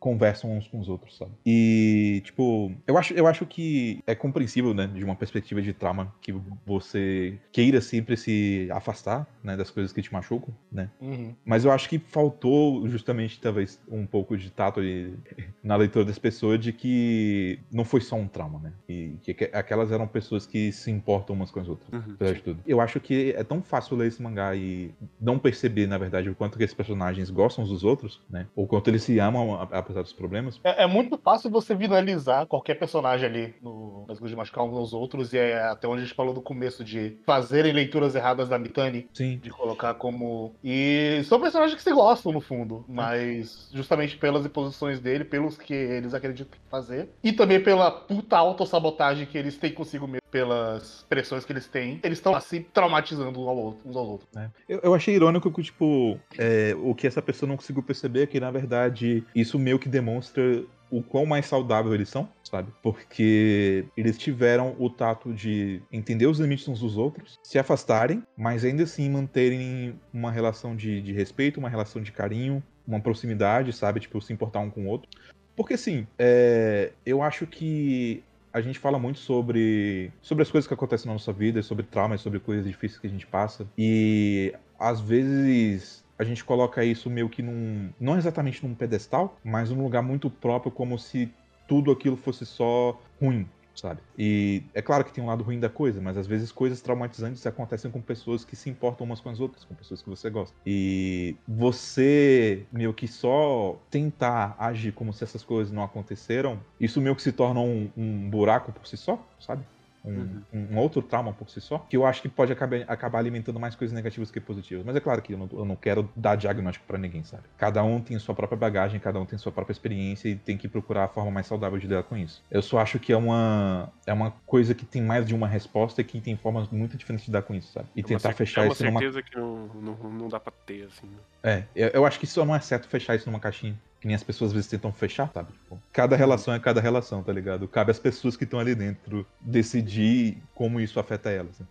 [0.00, 1.32] conversam uns com os outros, sabe?
[1.44, 6.12] E, tipo, eu acho, eu acho que é compreensível, né, de uma perspectiva de trauma,
[6.20, 6.34] que
[6.66, 10.90] você queira sempre se afastar, né, das coisas que te machucam, né?
[11.04, 11.34] Uhum.
[11.44, 15.14] Mas eu acho que faltou justamente, talvez, um pouco de tato e-
[15.62, 18.72] na leitura das pessoas de que não foi só um trauma, né?
[18.88, 21.92] E que que aquelas eram pessoas que se importam umas com as outras.
[21.92, 22.60] Uhum, apesar de tudo.
[22.66, 26.34] Eu acho que é tão fácil ler esse mangá e não perceber, na verdade, o
[26.34, 28.46] quanto que esses personagens gostam uns dos outros, né?
[28.56, 30.60] Ou quanto eles se amam apesar dos problemas.
[30.64, 34.76] É, é muito fácil você finalizar qualquer personagem ali no, nas coisas de machucar uns
[34.76, 38.48] aos outros, e é até onde a gente falou no começo de fazerem leituras erradas
[38.48, 39.38] da Mitani, Sim.
[39.38, 40.54] de colocar como.
[40.62, 40.93] E
[41.24, 46.14] são personagens que se gostam, no fundo, mas justamente pelas imposições dele, pelos que eles
[46.14, 51.52] acreditam fazer, e também pela puta autossabotagem que eles têm consigo mesmo, pelas pressões que
[51.52, 54.28] eles têm, eles estão assim traumatizando uns ao outro- uns aos outros.
[54.34, 54.50] né?
[54.68, 58.26] Eu, eu achei irônico que, tipo, é, o que essa pessoa não conseguiu perceber é
[58.26, 62.72] que, na verdade, isso meio que demonstra o quão mais saudável eles são, sabe?
[62.82, 68.64] Porque eles tiveram o tato de entender os limites uns dos outros, se afastarem, mas
[68.64, 74.00] ainda assim manterem uma relação de, de respeito, uma relação de carinho, uma proximidade, sabe?
[74.00, 75.08] Tipo, se importar um com o outro.
[75.56, 78.22] Porque, assim, é, eu acho que
[78.52, 82.20] a gente fala muito sobre, sobre as coisas que acontecem na nossa vida, sobre traumas,
[82.20, 83.66] sobre coisas difíceis que a gente passa.
[83.76, 87.90] E às vezes a gente coloca isso meio que num.
[88.00, 91.32] não exatamente num pedestal, mas num lugar muito próprio, como se
[91.66, 93.46] tudo aquilo fosse só ruim.
[93.74, 94.00] Sabe?
[94.16, 97.44] E é claro que tem um lado ruim da coisa, mas às vezes coisas traumatizantes
[97.44, 100.54] acontecem com pessoas que se importam umas com as outras, com pessoas que você gosta.
[100.64, 107.16] E você meio que só tentar agir como se essas coisas não aconteceram, isso meio
[107.16, 109.64] que se torna um, um buraco por si só, sabe?
[110.04, 110.66] Um, Uhum.
[110.72, 113.74] um outro trauma por si só, que eu acho que pode acabar, acabar alimentando mais
[113.74, 114.84] coisas negativas que positivas.
[114.84, 117.44] Mas é claro que eu não, eu não quero dar diagnóstico pra ninguém, sabe?
[117.56, 120.68] Cada um tem sua própria bagagem, cada um tem sua própria experiência e tem que
[120.68, 122.42] procurar a forma mais saudável de lidar com isso.
[122.50, 126.00] Eu só acho que é uma, é uma coisa que tem mais de uma resposta
[126.00, 127.88] e que tem formas muito diferentes de lidar com isso, sabe?
[127.96, 130.38] E É uma tentar fechar é uma isso numa certeza que não, não, não dá
[130.38, 131.06] pra ter, assim.
[131.06, 131.18] né?
[131.42, 133.74] é, eu, eu acho que só não é certo fechar isso numa caixinha.
[134.04, 135.50] Que nem as pessoas às vezes tentam fechar, sabe?
[135.54, 137.66] Tipo, cada relação é cada relação, tá ligado?
[137.66, 141.58] Cabe às pessoas que estão ali dentro decidir como isso afeta elas.
[141.58, 141.66] né?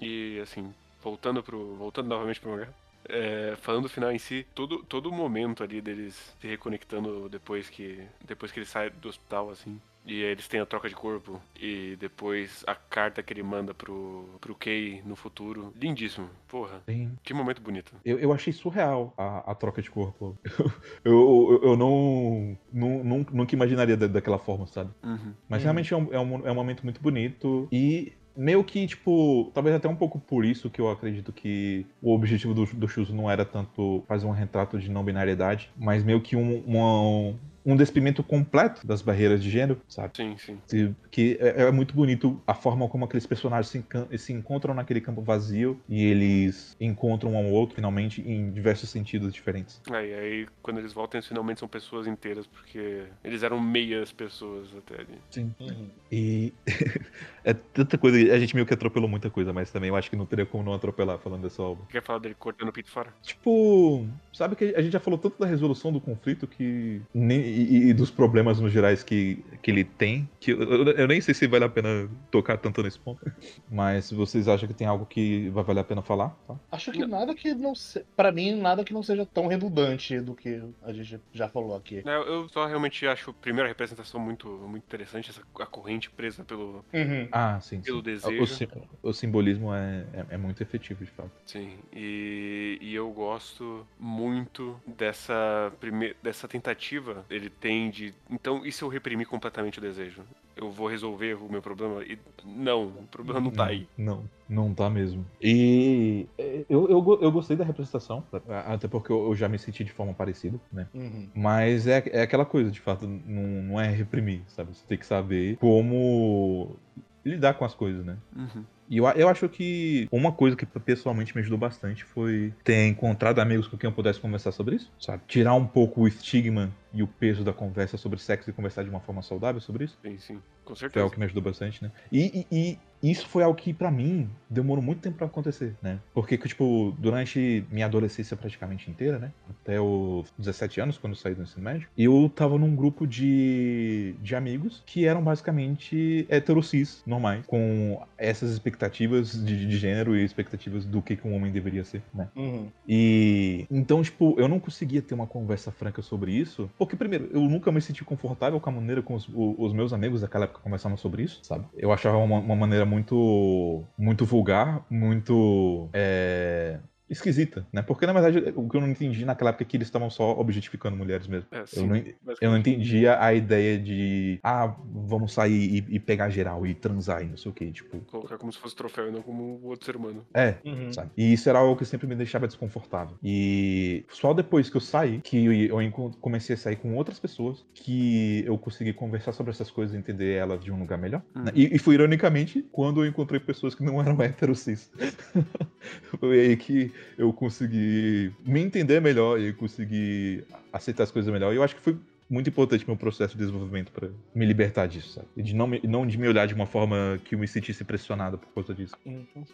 [0.00, 1.76] E assim, voltando pro.
[1.76, 2.68] voltando novamente pro mangá.
[3.08, 8.08] é, falando do final em si, todo, todo momento ali deles se reconectando depois que.
[8.24, 9.78] Depois que ele sai do hospital, assim.
[10.06, 11.40] E eles têm a troca de corpo.
[11.60, 15.72] E depois a carta que ele manda pro, pro Kei no futuro.
[15.78, 16.28] Lindíssimo.
[16.48, 17.92] Porra, Tem- que momento bonito.
[18.04, 20.38] Eu, eu achei surreal a, a troca de corpo.
[21.04, 24.90] Eu, eu, eu não, não, não- Nunca imaginaria da- daquela forma, sabe?
[25.02, 25.32] Uhum.
[25.48, 25.64] Mas Uhum.
[25.64, 27.68] realmente é um, é, um, é um momento muito bonito.
[27.72, 32.12] E meio que, tipo, talvez até um pouco por isso que eu acredito que o
[32.14, 36.20] objetivo do, do Shuzo não era tanto fazer um retrato de não binariedade, mas meio
[36.20, 37.34] que um, uma-
[37.66, 40.12] um despimento completo das barreiras de gênero, sabe?
[40.16, 40.94] Sim, sim.
[41.10, 45.20] Que- é, é muito bonito a forma como aqueles personagens se, se encontram naquele campo
[45.20, 49.80] vazio e eles encontram um ao outro, finalmente, em diversos sentidos diferentes.
[49.90, 54.68] Aí, aí quando eles voltam, eles finalmente são pessoas inteiras, porque eles eram meias pessoas
[54.76, 55.18] até ali.
[55.30, 55.52] Sim.
[55.58, 55.90] Uhum.
[56.12, 56.52] E
[57.42, 60.16] é tanta coisa, a gente meio que atropelou muita coisa, mas também eu acho que
[60.16, 61.84] não teria como não atropelar falando dessa obra.
[61.88, 63.12] Quer falar dele cortando o pito fora?
[63.22, 67.90] Tipo, sabe que a gente já falou tanto da resolução do conflito que nem- e,
[67.90, 70.28] e, dos problemas no gerais que, que ele tem.
[70.40, 73.20] Que eu, eu, eu, nem sei se vale a pena tocar tanto nesse ponto.
[73.70, 76.30] Mas vocês acham que tem algo que vai valer a pena falar?
[76.46, 76.56] Tá?
[76.70, 78.04] Acho que nada que não se...
[78.16, 82.02] para mim, nada que não seja tão redundante do que a gente já falou aqui.
[82.04, 86.44] É, eu só realmente acho a primeira representação muito, muito interessante, essa a corrente presa
[86.44, 87.28] pelo, uhum.
[87.32, 88.04] ah, sim, pelo sim.
[88.04, 88.76] desejo.
[89.02, 91.30] O, o simbolismo é, é, é, muito efetivo, de fato.
[91.44, 96.14] Sim, e, e eu gosto muito dessa, prime...
[96.22, 98.14] dessa tentativa ele tem de.
[98.30, 100.22] Então, e se eu reprimir completamente o desejo?
[100.56, 102.02] Eu vou resolver o meu problema?
[102.02, 103.86] E não, o problema não tá aí.
[103.96, 105.26] Não, não tá mesmo.
[105.40, 108.24] E é, eu, eu, eu gostei da representação,
[108.66, 110.88] até porque eu já me senti de forma parecida, né?
[110.94, 111.28] Uhum.
[111.34, 114.74] Mas é, é aquela coisa, de fato, não, não é reprimir, sabe?
[114.74, 116.76] Você tem que saber como
[117.24, 118.16] lidar com as coisas, né?
[118.34, 118.64] Uhum.
[118.88, 123.40] E eu, eu acho que uma coisa que pessoalmente me ajudou bastante foi ter encontrado
[123.40, 125.22] amigos com quem eu pudesse conversar sobre isso, sabe?
[125.26, 128.90] Tirar um pouco o estigma e o peso da conversa sobre sexo e conversar de
[128.90, 129.98] uma forma saudável sobre isso.
[130.02, 130.42] Sim, sim.
[130.64, 130.94] Com certeza.
[130.94, 131.92] Foi algo que me ajudou bastante, né?
[132.10, 136.00] E, e, e isso foi algo que, para mim, demorou muito tempo para acontecer, né?
[136.14, 139.32] Porque, tipo, durante minha adolescência praticamente inteira, né?
[139.48, 144.14] Até os 17 anos, quando eu saí do ensino médio, eu tava num grupo de,
[144.20, 150.84] de amigos que eram basicamente heterocis normais, com essas expectativas de, de gênero e expectativas
[150.84, 152.28] do que, que um homem deveria ser, né?
[152.34, 152.68] Uhum.
[152.88, 157.40] E então, tipo, eu não conseguia ter uma conversa franca sobre isso, porque, primeiro, eu
[157.40, 160.96] nunca me senti confortável com a maneira com os, os meus amigos daquela época conversando
[160.96, 161.66] sobre isso, sabe?
[161.74, 166.78] Eu achava uma, uma maneira muito, muito vulgar, muito é,
[167.08, 167.82] esquisita, né?
[167.82, 170.38] Porque na verdade o que eu não entendi naquela época é que eles estavam só
[170.38, 171.46] objetificando mulheres mesmo.
[171.52, 176.00] É, sim, eu, não, eu não entendia a ideia de ah, vamos sair e, e,
[176.00, 177.98] pegar geral e transar e não sei o que, tipo.
[178.10, 180.26] Colocar como se fosse troféu e não como outro ser humano.
[180.34, 180.92] É, uhum.
[180.92, 181.10] sabe?
[181.16, 183.16] E isso era algo que sempre me deixava desconfortável.
[183.22, 187.64] E só depois que eu saí, que eu, eu comecei a sair com outras pessoas,
[187.74, 191.22] que eu consegui conversar sobre essas coisas e entender elas de um lugar melhor.
[191.34, 191.44] Uhum.
[191.44, 191.52] Né?
[191.54, 194.90] E, e foi ironicamente quando eu encontrei pessoas que não eram héteros cis.
[196.18, 201.52] foi aí que eu consegui me entender melhor e conseguir aceitar as coisas melhor.
[201.52, 201.96] E eu acho que foi
[202.28, 205.26] muito importante meu processo de desenvolvimento para me libertar disso, sabe?
[205.36, 207.84] E de não, me, não de me olhar de uma forma que eu me sentisse
[207.84, 208.94] pressionado por conta disso.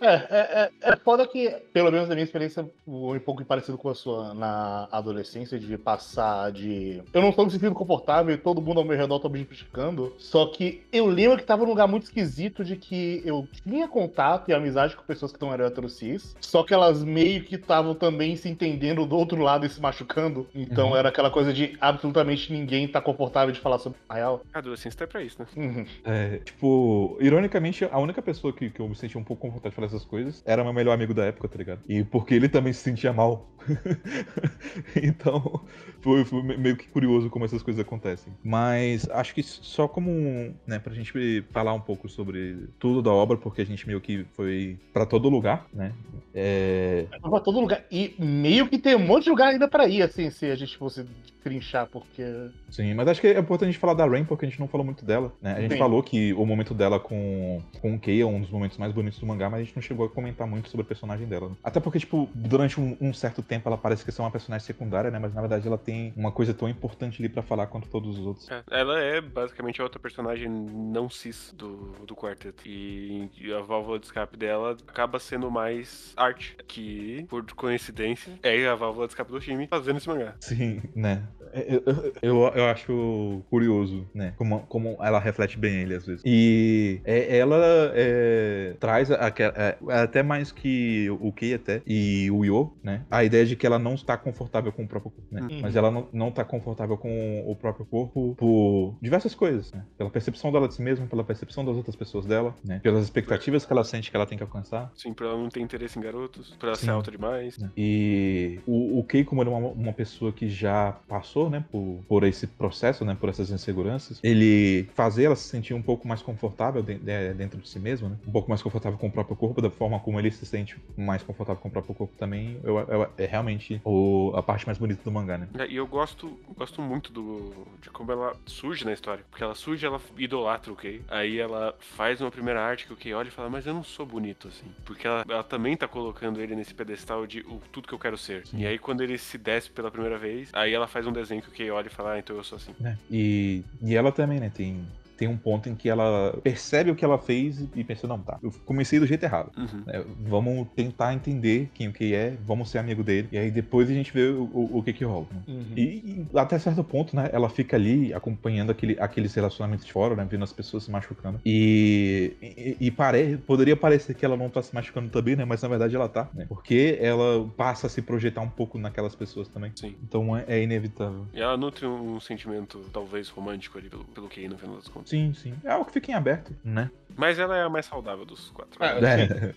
[0.01, 3.89] É, é, é, é foda que, pelo menos na minha experiência, um pouco parecido com
[3.89, 7.03] a sua na adolescência, de passar de.
[7.13, 10.15] Eu não estou me sentindo confortável e todo mundo ao meu redor tá me criticando.
[10.19, 14.49] Só que eu lembro que tava num lugar muito esquisito de que eu tinha contato
[14.49, 18.37] e amizade com pessoas que estão eram cis, só que elas meio que estavam também
[18.37, 20.47] se entendendo do outro lado e se machucando.
[20.55, 20.97] Então uhum.
[20.97, 24.43] era aquela coisa de absolutamente ninguém ninguém tá confortável de falar sobre a real.
[24.53, 25.47] A adolescência tá pra isso, né?
[25.57, 25.87] Uhum.
[26.05, 29.77] É, tipo, ironicamente, a única pessoa que, que eu me sentia um pouco confortável de
[29.77, 31.81] falar essas coisas era meu melhor amigo da época, tá ligado?
[31.89, 33.49] E porque ele também se sentia mal.
[35.01, 35.65] então,
[36.01, 38.33] foi, foi, meio que curioso como essas coisas acontecem.
[38.43, 43.37] Mas acho que só como, né, pra gente falar um pouco sobre tudo da obra,
[43.37, 45.93] porque a gente meio que foi para todo lugar, né?
[46.35, 47.07] É...
[47.21, 47.85] Pra todo lugar.
[47.91, 50.77] E meio que tem um monte de lugar ainda para ir, assim, se a gente
[50.77, 51.05] fosse
[51.43, 52.23] trinchar, porque.
[52.73, 54.67] Sim, mas acho que é importante a gente falar da Rain, porque a gente não
[54.67, 55.53] falou muito dela, né?
[55.53, 55.79] A gente Sim.
[55.79, 59.21] falou que o momento dela com, com o Kei é um dos momentos mais bonitos
[59.21, 61.51] do mangá, mas a gente não chegou a comentar muito sobre a personagem dela.
[61.51, 61.57] Né?
[61.63, 65.11] Até porque, tipo, durante um, um, certo tempo ela parece que é uma personagem secundária,
[65.11, 65.19] né?
[65.19, 68.27] Mas na verdade ela tem uma coisa tão importante ali para falar quanto todos os
[68.27, 68.51] outros.
[68.51, 72.63] É, ela é basicamente a outra personagem não cis do, do quarteto.
[72.67, 78.67] E, e a válvula de escape dela acaba sendo mais arte, que, por coincidência, é
[78.67, 80.35] a válvula de escape do time fazendo esse mangá.
[80.41, 81.29] Sim, né?
[81.53, 81.83] Eu,
[82.23, 84.33] eu, eu, acho curioso, né?
[84.37, 86.23] Como, como ela reflete bem ele às vezes.
[86.25, 87.59] E é, ela
[87.95, 93.05] é, traz a, a, é, até mais que o Kei até e o Yo, né?
[93.11, 95.43] A ideia de que ela não está confortável com o próprio corpo, né?
[95.43, 95.61] Uhum.
[95.61, 99.85] Mas ela não, não está confortável com o próprio corpo por diversas coisas, né?
[99.99, 102.81] Pela percepção dela de si mesma, pela percepção das outras pessoas dela, né?
[102.83, 104.91] Pelas expectativas que ela sente que ela tem que alcançar.
[104.95, 106.87] Sim, pra ela não ter interesse em garotos, pra ela Sim.
[106.87, 107.59] ser alta demais.
[107.77, 111.65] E o, o Kei, como ele é uma, uma pessoa que já passou passou, né,
[111.71, 116.07] por, por esse processo, né, por essas inseguranças, ele fazer ela se sentir um pouco
[116.07, 119.13] mais confortável de, de, dentro de si mesmo, né, um pouco mais confortável com o
[119.13, 122.59] próprio corpo, da forma como ele se sente mais confortável com o próprio corpo também,
[122.63, 125.49] eu, eu, é realmente o, a parte mais bonita do mangá, né.
[125.59, 129.55] É, e eu gosto, gosto muito do, de como ela surge na história, porque ela
[129.55, 133.29] surge, ela idolatra o Kei, aí ela faz uma primeira arte que o Kei olha
[133.29, 136.55] e fala, mas eu não sou bonito assim, porque ela, ela também tá colocando ele
[136.55, 138.47] nesse pedestal de o, tudo que eu quero ser.
[138.47, 138.59] Sim.
[138.59, 141.49] E aí quando ele se desce pela primeira vez, aí ela faz um desenho que
[141.49, 142.75] o Kay olha e fala, ah, então eu sou assim.
[142.85, 142.97] É.
[143.11, 144.85] E, e ela também, né, tem
[145.23, 148.41] tem um ponto em que ela percebe o que ela fez e pensa, não, tá,
[148.43, 149.53] eu comecei do jeito errado.
[149.57, 149.85] Uhum.
[149.87, 153.89] É, vamos tentar entender quem o que é, vamos ser amigo dele, e aí depois
[153.89, 155.27] a gente vê o, o, o que que rola.
[155.31, 155.43] né?
[155.47, 155.65] Uhum.
[155.77, 160.17] E, e até certo ponto, né, ela fica ali acompanhando aquele, aqueles relacionamentos de fora,
[160.17, 161.41] né, vendo as pessoas se machucando.
[161.47, 165.63] E, e, e pare, poderia parecer que ela não tá se machucando também, né, mas
[165.63, 169.47] na verdade ela tá, né, porque ela passa a se projetar um pouco naquelas pessoas
[169.47, 169.71] também.
[169.77, 169.95] Sim.
[170.03, 171.29] Então é, é inevitável.
[171.33, 175.12] E ela nutre um sentimento, talvez, romântico ali pelo, pelo Kay, no final das contas.
[175.13, 175.55] Sim, sim.
[175.63, 176.91] É algo que fica em aberto, né?
[177.15, 178.79] Mas ela é a mais saudável dos quatro.
[178.83, 179.53] Ah, É,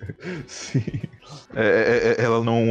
[0.47, 0.83] sim.
[1.55, 2.61] É, é, é, ela não,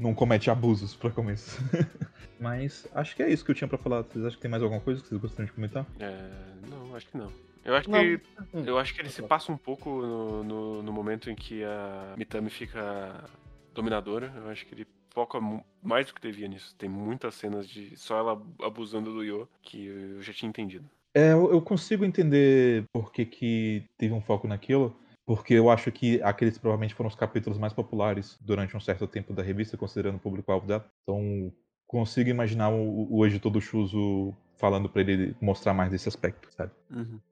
[0.00, 1.56] não comete abusos pra começo.
[2.40, 4.02] Mas acho que é isso que eu tinha pra falar.
[4.02, 5.86] Vocês acham que tem mais alguma coisa que vocês gostariam de comentar?
[6.00, 6.28] É,
[6.68, 7.32] não, acho que não.
[7.64, 8.00] Eu acho Não.
[8.00, 8.20] que
[8.52, 8.64] Hum.
[8.66, 12.14] eu acho que ele se passa um pouco no, no, no momento em que a
[12.16, 13.24] Mitami fica
[13.72, 14.32] dominadora.
[14.36, 15.38] Eu acho que ele foca
[15.80, 16.74] mais do que devia nisso.
[16.76, 20.84] Tem muitas cenas de só ela abusando do Yo que eu já tinha entendido.
[21.14, 24.96] É, eu, consigo entender por que, que teve um foco naquilo.
[25.26, 29.32] Porque eu acho que aqueles provavelmente foram os capítulos mais populares durante um certo tempo
[29.32, 30.84] da revista, considerando o público-alvo dela.
[31.02, 31.50] Então,
[31.86, 36.72] consigo imaginar o, o editor do Shuzo falando pra ele mostrar mais desse aspecto, sabe?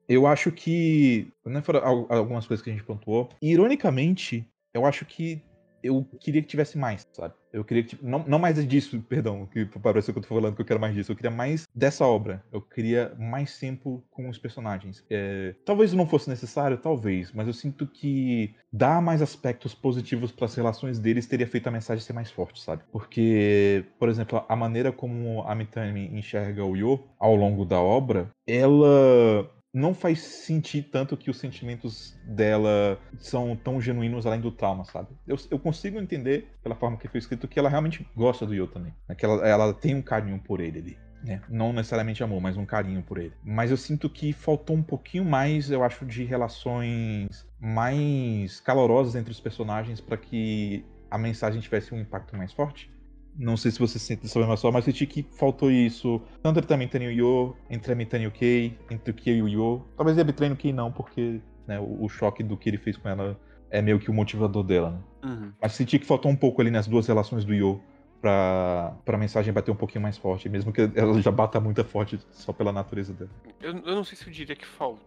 [0.09, 1.27] Eu acho que.
[1.45, 3.29] Né, foram al- algumas coisas que a gente pontuou.
[3.41, 5.39] Ironicamente, eu acho que
[5.83, 7.33] eu queria que tivesse mais, sabe?
[7.51, 7.97] Eu queria que.
[8.01, 10.95] Não, não mais disso, perdão, que parece que eu tô falando que eu quero mais
[10.95, 11.11] disso.
[11.11, 12.43] Eu queria mais dessa obra.
[12.51, 15.05] Eu queria mais tempo com os personagens.
[15.09, 20.45] É, talvez não fosse necessário, talvez, mas eu sinto que dar mais aspectos positivos para
[20.45, 22.81] as relações deles teria feito a mensagem ser mais forte, sabe?
[22.91, 28.29] Porque, por exemplo, a maneira como a Mitami enxerga o Yo ao longo da obra,
[28.47, 34.85] ela não faz sentir tanto que os sentimentos dela são tão genuínos além do trauma,
[34.85, 35.09] sabe?
[35.27, 38.69] Eu, eu consigo entender, pela forma que foi escrito, que ela realmente gosta do Yo
[38.75, 38.93] né?
[39.15, 40.97] Que ela, ela tem um carinho por ele ali.
[41.23, 41.41] né?
[41.49, 43.33] Não necessariamente amor, mas um carinho por ele.
[43.43, 49.31] Mas eu sinto que faltou um pouquinho mais, eu acho, de relações mais calorosas entre
[49.31, 52.92] os personagens para que a mensagem tivesse um impacto mais forte.
[53.35, 56.21] Não sei se você sente dessa mesma forma, mas eu senti que faltou isso.
[56.41, 59.13] Tanto entre a Mitani e o Yo, entre a Mitani e o Kei, entre o
[59.13, 59.81] Kei e o Yo.
[59.97, 62.77] Talvez a Mitani e o Kei não, porque né, o, o choque do que ele
[62.77, 64.99] fez com ela é meio que o motivador dela, né?
[65.23, 65.51] Uhum.
[65.59, 67.81] Mas senti que faltou um pouco ali nas duas relações do Yo
[68.21, 72.19] pra, pra mensagem bater um pouquinho mais forte, mesmo que ela já bata muito forte
[72.31, 73.31] só pela natureza dela.
[73.59, 74.99] Eu, eu não sei se eu diria que faltou,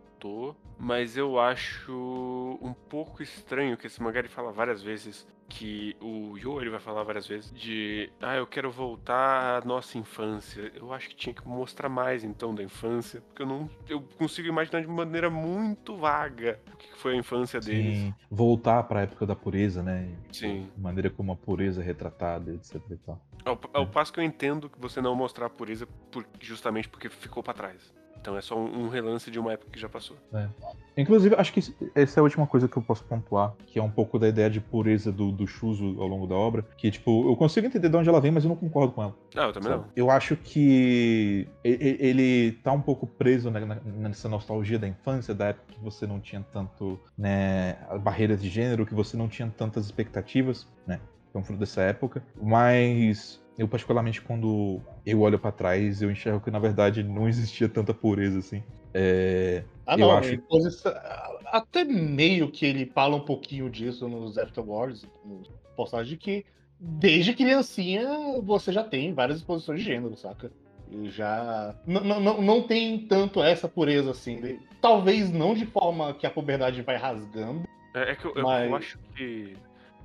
[0.79, 6.37] mas eu acho um pouco estranho que esse mangá ele fala várias vezes que o
[6.37, 10.73] Yo ele vai falar várias vezes de ah, eu quero voltar à nossa infância.
[10.75, 14.49] Eu acho que tinha que mostrar mais então da infância, porque eu não eu consigo
[14.49, 17.97] imaginar de maneira muito vaga o que foi a infância deles.
[17.97, 20.09] Sim, voltar pra época da pureza, né?
[20.33, 20.69] Sim.
[20.77, 23.21] A maneira como a pureza é retratada, etc e tal.
[23.45, 27.09] Ao, ao passo que eu entendo que você não mostrar a pureza por- justamente porque
[27.09, 27.95] ficou pra trás.
[28.21, 30.17] Então é só um, relance de uma época que já passou.
[30.97, 31.61] Inclusive, acho que
[31.95, 34.49] essa é a última coisa que eu posso pontuar, que é um pouco da ideia
[34.49, 37.97] de pureza do, do Shuzo ao longo da obra, que, tipo, eu consigo entender de
[37.97, 39.15] onde ela vem, mas eu não concordo com ela.
[39.37, 39.85] Ah, eu também não.
[39.95, 45.81] Eu acho que ele tá um pouco preso nessa nostalgia da infância, da época que
[45.81, 51.01] você não tinha tanto, né, barreiras de gênero, que você não tinha tantas expectativas, né,
[51.35, 56.41] é um fruto dessa época, mas eu particularmente quando eu olho pra trás, eu enxergo
[56.41, 58.63] que na verdade não existia tanta pureza assim.
[58.95, 60.93] É, Ah, Eu não, acho- posição-
[61.47, 66.45] até meio que ele fala um pouquinho disso nos Afterwards, nos postagens, de que
[66.81, 68.05] desde criancinha
[68.43, 70.51] você já tem várias exposições de gênero, saca?
[70.91, 71.75] E já.
[71.87, 74.59] n- n- Não, não tem tanto essa pureza assim.
[74.81, 77.63] Talvez não de forma que a puberdade vai rasgando.
[77.95, 79.55] É, é que eu, eu- Mas- eu acho que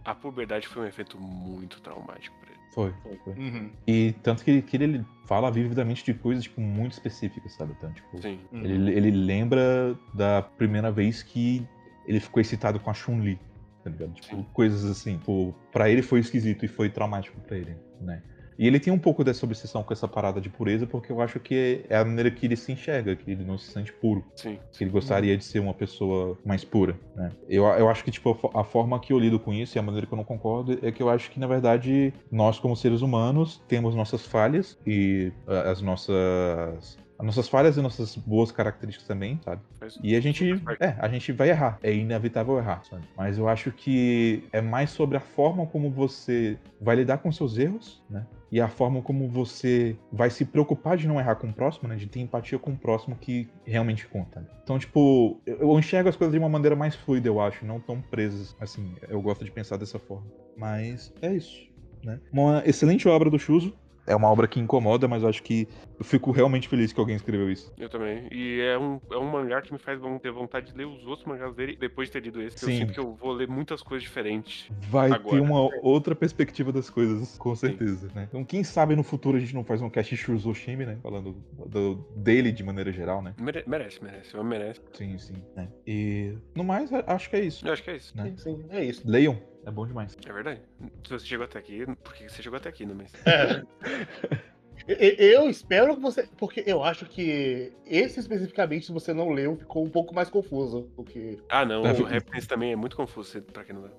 [0.06, 2.36] a puberdade foi um evento muito traumático
[2.76, 2.94] ele.
[3.04, 3.34] foi, foi.
[3.34, 3.70] Uhum.
[3.88, 7.74] E tanto que ele, que ele fala vividamente de coisas, tipo, muito específicas, sabe?
[7.78, 8.40] Então, tipo, Sim.
[8.52, 8.64] uhum.
[8.64, 11.66] ele, ele lembra da primeira vez que
[12.06, 13.40] ele ficou excitado com a Chun-Li,
[13.84, 14.14] tá ligado?
[14.14, 14.46] Tipo, Sim.
[14.54, 15.18] coisas assim.
[15.18, 18.22] Tipo, pra ele foi esquisito e foi traumático pra ele, né?
[18.58, 21.40] E ele tem um pouco dessa obsessão com essa parada de pureza, porque eu acho
[21.40, 24.24] que é a maneira que ele se enxerga, que ele não se sente puro.
[24.36, 24.58] Sim.
[24.72, 27.32] Que ele gostaria de ser uma pessoa mais pura, né?
[27.50, 29.82] Eu, eu acho que, tipo, a a forma que eu lido com isso e a
[29.82, 33.02] maneira que eu não concordo é que eu acho que, na verdade, nós, como seres
[33.02, 36.98] humanos, temos nossas falhas e ah, as nossas...
[37.22, 39.62] As nossas falhas e nossas boas características também, sabe?
[40.02, 40.44] E a gente,
[40.80, 41.78] é, a gente vai errar.
[41.84, 43.04] É inevitável errar, sabe?
[43.16, 47.60] Mas eu acho que é mais sobre a forma como você vai lidar com seus
[47.60, 48.26] erros, né?
[48.52, 51.96] E a forma como você vai se preocupar de não errar com o próximo, né?
[51.96, 54.40] De ter empatia com o próximo que realmente conta.
[54.40, 54.48] né?
[54.64, 58.02] Então, tipo, eu enxergo as coisas de uma maneira mais fluida, eu acho, não tão
[58.02, 58.56] presas.
[58.60, 60.26] Assim, eu gosto de pensar dessa forma.
[60.58, 61.70] Mas é isso,
[62.04, 62.20] né?
[62.34, 63.74] Uma excelente obra do Shuzo.
[64.08, 65.68] É uma obra que incomoda, mas eu acho que
[66.02, 67.72] eu fico realmente feliz que alguém escreveu isso.
[67.78, 68.28] Eu também.
[68.32, 71.28] E é um, é um mangá que me faz ter vontade de ler os outros
[71.28, 72.58] mangás dele depois de ter lido esse.
[72.58, 72.72] Sim.
[72.72, 74.68] Eu sinto que eu vou ler muitas coisas diferentes.
[74.90, 75.36] Vai agora.
[75.36, 78.16] ter uma outra perspectiva das coisas, com certeza, Sim.
[78.16, 78.26] né?
[78.28, 80.98] Então, quem sabe no futuro a gente não faz um cast Shuzoshimi, né?
[81.04, 81.36] Falando
[81.68, 83.36] do, dele de maneira geral, né?
[83.40, 84.36] Mere merece, merece.
[84.42, 84.82] Merece.
[84.94, 85.36] Sim, sim.
[85.56, 85.70] Né?
[85.86, 87.68] E no mais, acho que é isso.
[87.68, 88.18] Eu acho que é isso.
[88.18, 88.34] Né?
[88.38, 89.04] Sim, sim, é isso.
[89.06, 89.40] Leiam.
[89.64, 90.18] É bom demais.
[90.26, 90.62] É verdade.
[91.04, 94.42] Se você chegou até aqui, por que você chegou até aqui, não é?
[94.88, 96.28] Eu espero que você.
[96.38, 100.90] Porque eu acho que esse especificamente, se você não leu, ficou um pouco mais confuso.
[100.96, 101.38] Porque...
[101.50, 101.82] Ah, não.
[101.84, 103.92] O Happiness também é muito confuso pra quem não leu.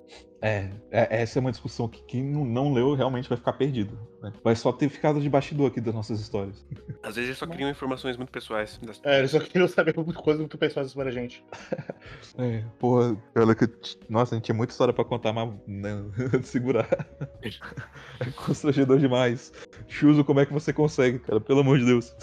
[0.43, 3.97] É, é, essa é uma discussão que quem não leu realmente vai ficar perdido.
[4.21, 4.33] Né?
[4.43, 6.65] Vai só ter ficado de bastidor aqui das nossas histórias.
[7.01, 8.77] Às vezes eles só queriam informações muito pessoais.
[8.83, 8.99] Das...
[9.05, 11.43] É, eles só queriam saber coisas muito pessoais sobre a gente.
[12.37, 13.69] É, porra, olha que.
[14.09, 16.87] Nossa, a gente tinha muita história pra contar, mas não, segurar.
[17.43, 19.53] É constrangedor demais.
[19.87, 21.39] Chuso, como é que você consegue, cara?
[21.39, 22.15] Pelo amor de Deus.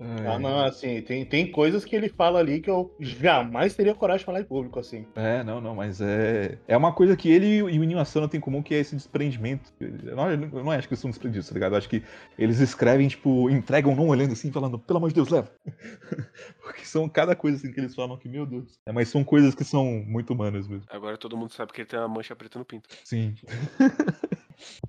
[0.00, 4.20] Ah, não, assim, tem, tem coisas que ele fala ali que eu jamais teria coragem
[4.20, 5.06] de falar em público, assim.
[5.14, 6.58] É, não, não, mas é.
[6.68, 8.94] É uma coisa que ele e o Inyo Asano têm em comum, que é esse
[8.94, 9.72] desprendimento.
[9.80, 11.72] Eu não, eu não acho que eles são desprendidos, tá ligado?
[11.72, 12.02] Eu acho que
[12.38, 15.50] eles escrevem, tipo, entregam não olhando assim, falando, pelo amor de Deus, leva.
[16.62, 18.78] Porque são cada coisa assim que eles falam que, meu Deus.
[18.86, 20.84] É, mas são coisas que são muito humanas mesmo.
[20.88, 22.88] Agora todo mundo sabe que ele tem uma mancha preta no pinto.
[23.04, 23.34] Sim.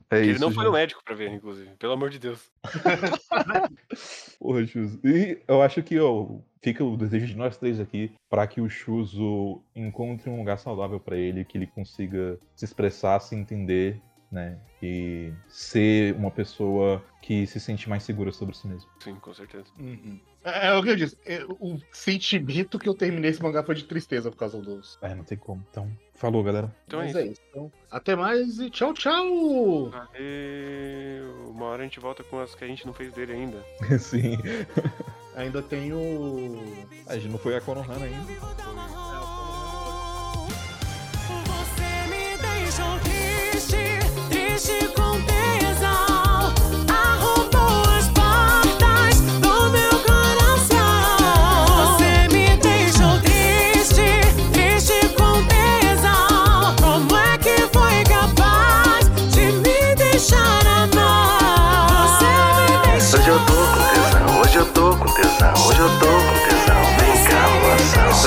[0.10, 1.70] É ele isso, não foi no médico pra ver, inclusive.
[1.78, 2.40] Pelo amor de Deus.
[4.40, 5.00] Porra, Chuzo.
[5.04, 8.70] E eu acho que ó, fica o desejo de nós três aqui para que o
[8.70, 14.02] Chuzo encontre um lugar saudável para ele, que ele consiga se expressar, se entender,
[14.32, 14.58] né?
[14.82, 18.90] E ser uma pessoa que se sente mais segura sobre si mesmo.
[19.00, 19.66] Sim, com certeza.
[19.80, 20.20] Uhum.
[20.44, 21.18] É, é, o que eu disse.
[21.26, 24.98] É, o sentimento que eu terminei esse mangá foi de tristeza por causa dos.
[25.02, 25.66] É, não tem como.
[25.70, 26.74] Então, falou, galera.
[26.88, 27.42] Então é, é isso.
[27.50, 29.90] Então, até mais e tchau, tchau!
[29.90, 31.50] Valeu!
[31.50, 33.64] Uma hora a gente volta com as que a gente não fez dele ainda.
[34.00, 34.38] Sim.
[35.36, 36.60] Ainda tem o.
[37.06, 38.34] A gente não foi a Konohana ainda.
[38.34, 39.07] Você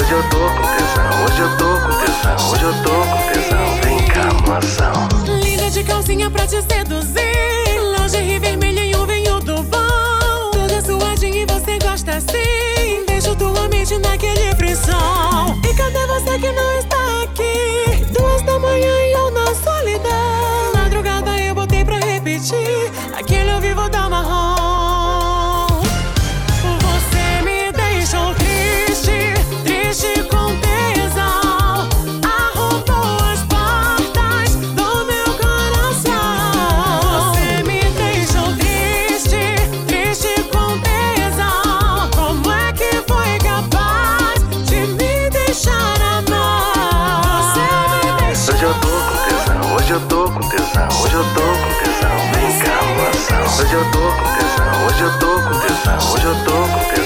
[0.01, 3.81] Hoje eu tô com tesão, hoje eu tô com tesão, hoje eu tô com tesão.
[3.85, 5.09] Vem cá, moção.
[5.43, 7.79] Linda de calcinha pra te seduzir.
[7.99, 10.51] Lingerie vermelha e um vinho do bom.
[10.53, 13.05] Toda suadinha e você gosta assim.
[13.07, 15.61] Deixo tua mente naquele frisson.
[15.69, 18.07] E cadê você que não está aqui?
[18.19, 20.73] Duas da manhã e eu na solidão.
[20.75, 22.91] Madrugada eu botei pra repetir.
[50.99, 53.63] hoje eu tô com tesão, vem cá, mansão.
[53.63, 57.00] Hoje eu tô com tesão, hoje eu tô com tesão, hoje eu tô com tesão.